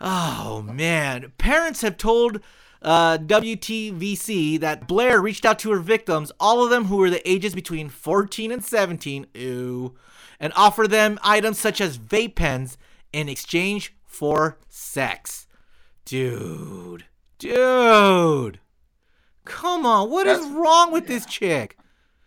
[0.00, 2.40] Oh man, parents have told
[2.82, 7.28] uh, WTVC that Blair reached out to her victims, all of them who were the
[7.28, 9.94] ages between 14 and 17, ew,
[10.40, 12.76] and offered them items such as vape pens
[13.12, 15.46] in exchange for sex.
[16.04, 17.04] Dude,
[17.38, 18.58] dude,
[19.44, 21.78] come on, what is That's- wrong with this chick?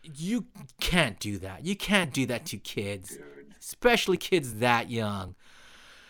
[0.04, 0.46] You
[0.80, 1.66] can't do that.
[1.66, 3.18] You can't do that to kids,
[3.60, 5.36] especially kids that young.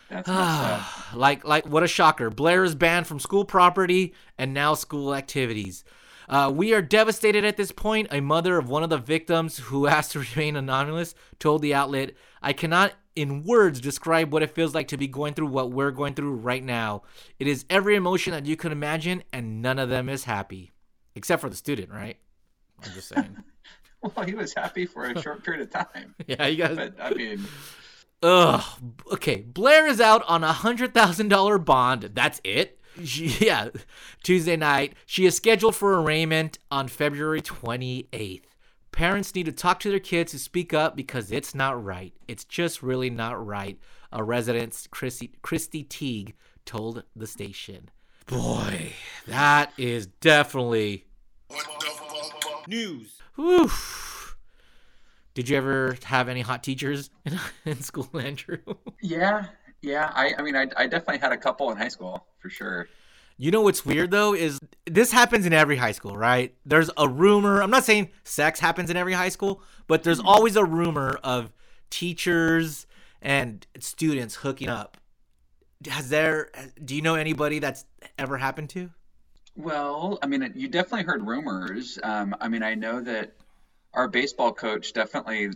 [0.10, 1.16] That's messed up.
[1.16, 5.84] like like what a shocker blair is banned from school property and now school activities
[6.30, 9.88] uh, we are devastated at this point a mother of one of the victims who
[9.96, 12.12] asked to remain anonymous told the outlet
[12.44, 15.92] i cannot in words describe what it feels like to be going through what we're
[15.92, 17.02] going through right now
[17.40, 20.72] it is every emotion that you could imagine and none of them is happy
[21.16, 22.18] except for the student right
[22.84, 23.38] i'm just saying
[24.16, 26.14] Well, he was happy for a short period of time.
[26.28, 27.44] yeah you guys But I mean,
[28.22, 28.64] Ugh.
[29.14, 32.12] Okay, Blair is out on a hundred thousand dollar bond.
[32.14, 32.80] That's it.
[33.04, 33.70] She, yeah,
[34.24, 34.94] Tuesday night.
[35.06, 38.55] She is scheduled for arraignment on February twenty eighth.
[38.96, 42.14] Parents need to talk to their kids to speak up because it's not right.
[42.30, 43.78] It's just really not right.
[44.14, 46.34] A resident, Christy, Christy Teague,
[46.64, 47.90] told the station.
[48.26, 48.94] Boy,
[49.28, 51.08] that is definitely
[52.70, 53.20] news.
[53.36, 53.70] Whew.
[55.34, 58.60] Did you ever have any hot teachers in, in school, Andrew?
[59.02, 59.48] yeah,
[59.82, 60.10] yeah.
[60.16, 62.88] I, I mean, I, I definitely had a couple in high school for sure.
[63.38, 66.56] You know what's weird though is this happens in every high school, right?
[66.66, 67.62] There's a rumor.
[67.62, 71.54] I'm not saying sex happens in every high school, but there's always a rumor of
[71.90, 72.88] teachers
[73.22, 74.98] and students hooking up.
[75.90, 76.50] Has there?
[76.84, 77.86] Do you know anybody that's
[78.18, 78.90] ever happened to?
[79.58, 82.00] Well, I mean, you definitely heard rumors.
[82.04, 83.34] Um, I mean, I know that
[83.94, 85.50] our baseball coach definitely.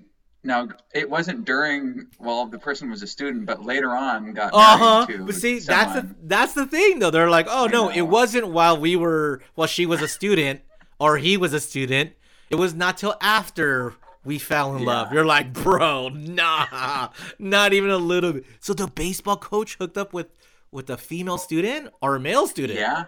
[0.50, 5.06] Now, it wasn't during while the person was a student, but later on got Uh
[5.06, 7.12] married to But see, that's the that's the thing though.
[7.12, 7.91] They're like, oh You no, know.
[7.95, 10.62] it wasn't while we were while she was a student
[11.00, 12.14] or he was a student.
[12.50, 13.93] It was not till after
[14.26, 15.14] we fell in love.
[15.14, 18.45] You're like, bro, nah, not even a little bit.
[18.60, 20.30] So the baseball coach hooked up with
[20.72, 22.80] with a female student or a male student?
[22.80, 23.06] Yeah,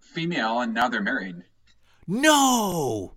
[0.00, 1.36] female, and now they're married.
[2.08, 3.14] No.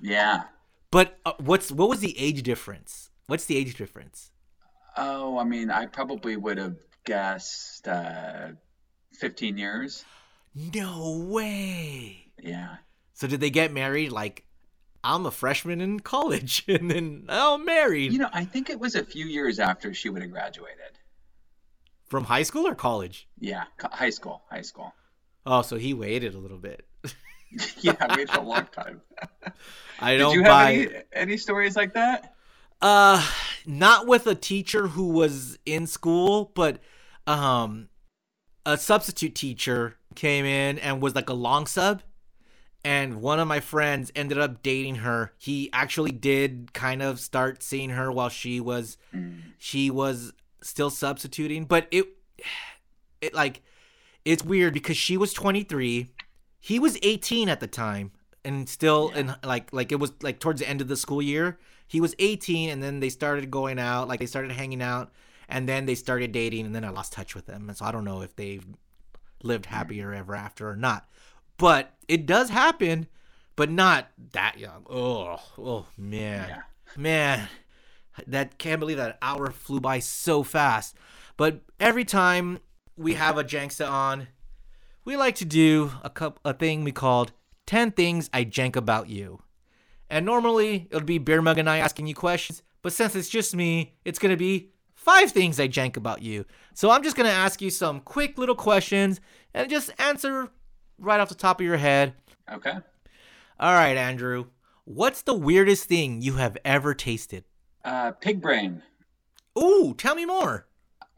[0.00, 0.44] Yeah.
[0.90, 3.10] But uh, what's what was the age difference?
[3.26, 4.30] What's the age difference?
[4.96, 8.48] Oh, I mean, I probably would have guessed uh,
[9.12, 10.04] 15 years.
[10.54, 12.32] No way.
[12.42, 12.76] Yeah.
[13.14, 14.44] So did they get married like
[15.04, 18.80] I'm a freshman in college and then oh, I'm married You know, I think it
[18.80, 20.98] was a few years after she would have graduated.
[22.08, 23.28] from high school or college?
[23.38, 24.92] Yeah, high school, high school.
[25.46, 26.84] Oh, so he waited a little bit.
[27.80, 29.00] yeah, I waited a long time.
[30.00, 32.34] I don't you buy have any, any stories like that?
[32.80, 33.26] Uh,
[33.66, 36.78] not with a teacher who was in school, but
[37.26, 37.88] um,
[38.64, 42.02] a substitute teacher came in and was like a long sub,
[42.84, 45.32] and one of my friends ended up dating her.
[45.38, 48.96] He actually did kind of start seeing her while she was
[49.58, 50.32] she was
[50.62, 52.06] still substituting, but it
[53.20, 53.62] it like
[54.24, 56.10] it's weird because she was 23,
[56.60, 58.12] he was 18 at the time
[58.44, 61.58] and still and like like it was like towards the end of the school year.
[61.88, 65.10] He was 18 and then they started going out like they started hanging out
[65.48, 67.68] and then they started dating and then i lost touch with them.
[67.68, 68.64] And so i don't know if they've
[69.42, 69.74] lived hmm.
[69.74, 71.08] happier ever after or not.
[71.56, 73.08] But it does happen
[73.56, 74.86] but not that young.
[74.88, 76.48] Oh oh man.
[76.48, 76.62] Yeah.
[76.96, 77.48] man.
[78.26, 80.94] That can't believe that hour flew by so fast.
[81.38, 82.58] But every time
[82.96, 84.28] we have a janksta on
[85.10, 87.32] we like to do a cup a thing we called
[87.66, 89.42] 10 things I jank about you.
[90.08, 93.28] And normally it would be Beer Mug and I asking you questions, but since it's
[93.28, 96.44] just me, it's going to be five things I jank about you.
[96.74, 99.20] So I'm just going to ask you some quick little questions
[99.52, 100.48] and just answer
[100.96, 102.14] right off the top of your head.
[102.48, 102.74] Okay.
[103.58, 104.46] All right, Andrew.
[104.84, 107.42] What's the weirdest thing you have ever tasted?
[107.84, 108.80] Uh, pig brain.
[109.58, 110.68] Ooh, tell me more.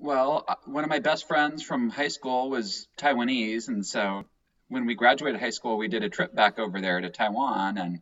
[0.03, 4.25] Well, uh, one of my best friends from high school was Taiwanese, and so
[4.67, 8.01] when we graduated high school, we did a trip back over there to Taiwan, and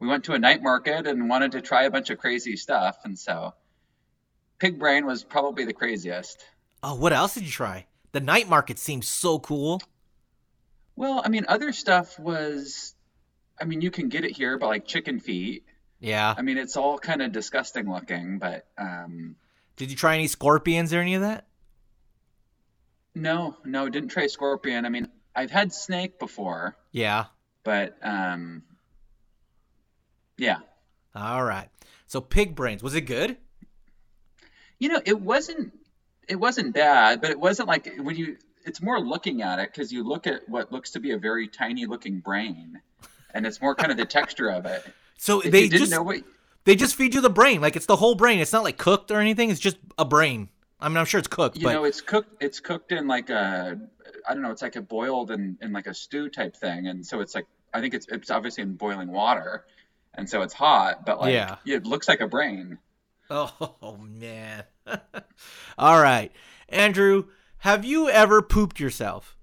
[0.00, 2.98] we went to a night market and wanted to try a bunch of crazy stuff,
[3.04, 3.54] and so
[4.58, 6.44] pig brain was probably the craziest.
[6.82, 7.86] Oh, what else did you try?
[8.10, 9.80] The night market seems so cool.
[10.96, 12.92] Well, I mean, other stuff was,
[13.60, 15.62] I mean, you can get it here, but like chicken feet.
[16.00, 16.34] Yeah.
[16.36, 19.36] I mean, it's all kind of disgusting looking, but um,
[19.76, 21.46] Did you try any scorpions or any of that?
[23.14, 24.84] no, no, didn't try scorpion.
[24.84, 27.24] I mean, I've had snake before, Yeah.
[27.64, 28.62] but um,
[30.36, 30.58] yeah.
[31.14, 31.68] All right.
[32.06, 33.38] So pig brains, was it good?
[34.78, 35.72] You know, it wasn't
[36.28, 39.90] it wasn't bad, but it wasn't like when you it's more looking at it because
[39.92, 42.80] you look at what looks to be a very tiny looking brain
[43.32, 44.84] and it's more kind of the texture of it.
[45.16, 46.22] So If they just know what
[46.66, 48.38] they just feed you the brain, like it's the whole brain.
[48.40, 49.48] It's not like cooked or anything.
[49.50, 50.50] It's just a brain.
[50.78, 53.30] I mean, I'm sure it's cooked, you but know, it's cooked it's cooked in like
[53.30, 53.80] a
[54.28, 56.88] I don't know, it's like a boiled in, in like a stew type thing.
[56.88, 59.64] And so it's like I think it's it's obviously in boiling water.
[60.14, 61.56] And so it's hot, but like Yeah.
[61.64, 62.78] it looks like a brain.
[63.30, 64.64] oh man.
[65.78, 66.30] All right,
[66.68, 67.24] Andrew,
[67.58, 69.36] have you ever pooped yourself?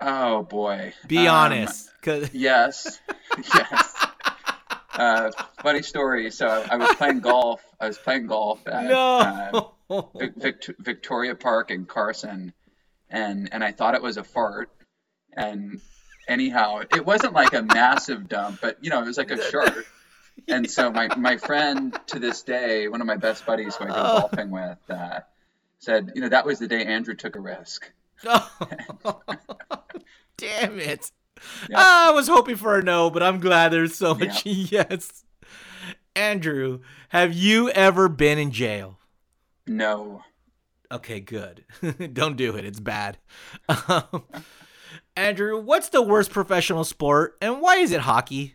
[0.00, 0.92] Oh boy.
[1.06, 2.98] Be Um, honest, 'cause- Yes.
[3.54, 3.93] yes.
[4.94, 5.30] Uh,
[5.62, 6.30] funny story.
[6.30, 7.60] So I, I was playing golf.
[7.80, 9.62] I was playing golf at uh.
[10.36, 12.52] Vic- Victoria Park in Carson,
[13.10, 14.70] and and I thought it was a fart.
[15.36, 15.80] And
[16.28, 19.86] anyhow, it wasn't like a massive dump, but you know, it was like a shark.
[20.48, 23.88] And so my my friend to this day, one of my best buddies who I
[23.88, 24.20] go Oh.
[24.20, 25.20] golfing with, uh,
[25.80, 27.90] said, you know, that was the day Andrew took a risk.
[30.36, 31.10] Damn it.
[31.68, 31.76] Yeah.
[31.78, 35.24] I was hoping for a no, but I'm glad there's so much yes.
[36.16, 38.98] Andrew, have you ever been in jail?
[39.66, 40.22] No.
[40.92, 41.64] Okay, good.
[42.12, 42.64] Don't do it.
[42.64, 43.18] It's bad.
[43.88, 44.24] Um,
[45.16, 48.54] Andrew, what's the worst professional sport and why is it hockey?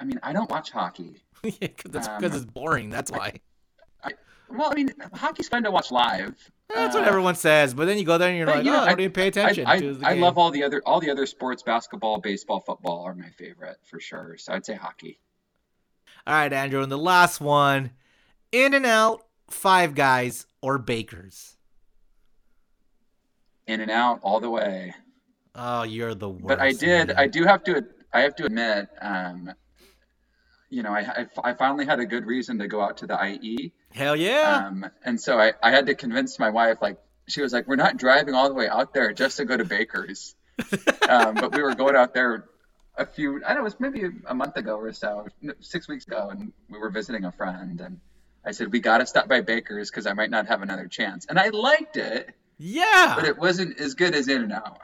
[0.00, 1.22] I mean, I don't watch hockey.
[1.44, 2.90] yeah, Because it's, Um, 'cause it's boring.
[2.90, 3.34] That's why.
[4.50, 6.36] Well, I mean, hockey's fun to watch live.
[6.72, 7.74] That's Uh, what everyone says.
[7.74, 9.66] But then you go there and you're like, you oh, I don't even pay attention
[9.66, 12.60] I, to the I, I love all the other all the other sports, basketball, baseball,
[12.60, 14.36] football are my favorite for sure.
[14.38, 15.20] So I'd say hockey.
[16.26, 17.90] All right, Andrew, and the last one
[18.50, 21.56] In and Out, Five Guys, or Bakers.
[23.66, 24.94] In and out all the way.
[25.54, 26.46] Oh, you're the worst.
[26.46, 27.08] But I did.
[27.08, 27.16] man.
[27.16, 27.84] I do have to.
[28.12, 28.88] I have to admit.
[29.00, 29.52] Um,
[30.70, 31.00] you know, I,
[31.44, 33.72] I, I finally had a good reason to go out to the IE.
[33.94, 34.66] Hell yeah.
[34.68, 37.76] Um, and so I, I had to convince my wife, like, she was like, we're
[37.76, 40.34] not driving all the way out there just to go to Baker's.
[41.08, 42.44] um, but we were going out there
[42.96, 43.36] a few.
[43.44, 43.60] I don't know.
[43.60, 45.26] It was maybe a month ago or so,
[45.60, 47.98] six weeks ago, and we were visiting a friend, and
[48.44, 51.26] I said we got to stop by Baker's because I might not have another chance,
[51.28, 53.14] and I liked it, Yeah.
[53.16, 54.78] but it wasn't as good as In and Out.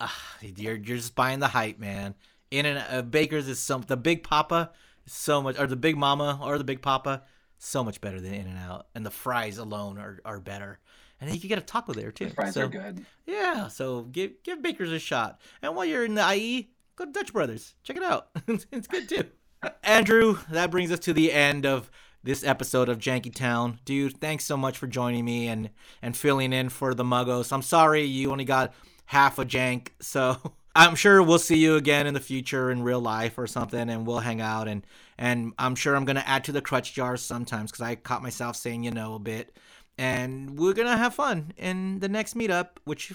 [0.00, 2.14] Ah, you're you're just buying the hype, man.
[2.50, 4.70] In and uh, Baker's is some the Big Papa
[5.06, 7.22] is so much, or the Big Mama, or the Big Papa,
[7.62, 10.80] so much better than In and Out, and the fries alone are, are better.
[11.20, 12.26] And you can get a taco there too.
[12.26, 13.06] The fries so, are good.
[13.26, 15.40] Yeah, so give give Baker's a shot.
[15.62, 17.74] And while you're in the IE, go to Dutch Brothers.
[17.84, 18.28] Check it out.
[18.48, 19.24] it's good too.
[19.84, 21.88] Andrew, that brings us to the end of
[22.24, 23.78] this episode of Janky Town.
[23.84, 25.70] Dude, thanks so much for joining me and
[26.02, 27.52] and filling in for the Muggos.
[27.52, 28.74] I'm sorry you only got
[29.06, 33.00] half a jank, so I'm sure we'll see you again in the future in real
[33.00, 34.86] life or something and we'll hang out and
[35.18, 38.56] and I'm sure I'm to add to the crutch jars sometimes cuz I caught myself
[38.56, 39.56] saying you know a bit
[39.98, 43.12] and we're gonna have fun in the next meetup, which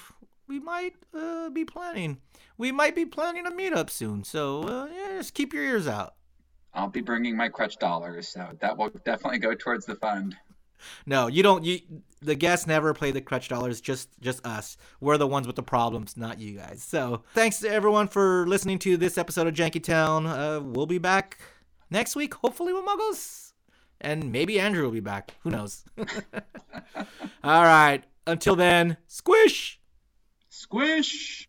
[0.47, 2.17] we might uh, be planning.
[2.57, 6.15] We might be planning a meetup soon, so uh, yeah, just keep your ears out.
[6.73, 10.35] I'll be bringing my crutch dollars, so that will definitely go towards the fund.
[11.05, 11.63] No, you don't.
[11.63, 11.79] You
[12.21, 13.81] the guests never play the crutch dollars.
[13.81, 14.77] Just just us.
[14.99, 16.83] We're the ones with the problems, not you guys.
[16.83, 20.25] So thanks to everyone for listening to this episode of Janky Town.
[20.25, 21.39] Uh, we'll be back
[21.89, 23.53] next week, hopefully with Muggles.
[23.99, 25.33] And maybe Andrew will be back.
[25.41, 25.83] Who knows?
[27.43, 28.03] All right.
[28.27, 29.79] Until then, squish.
[30.49, 31.46] Squish!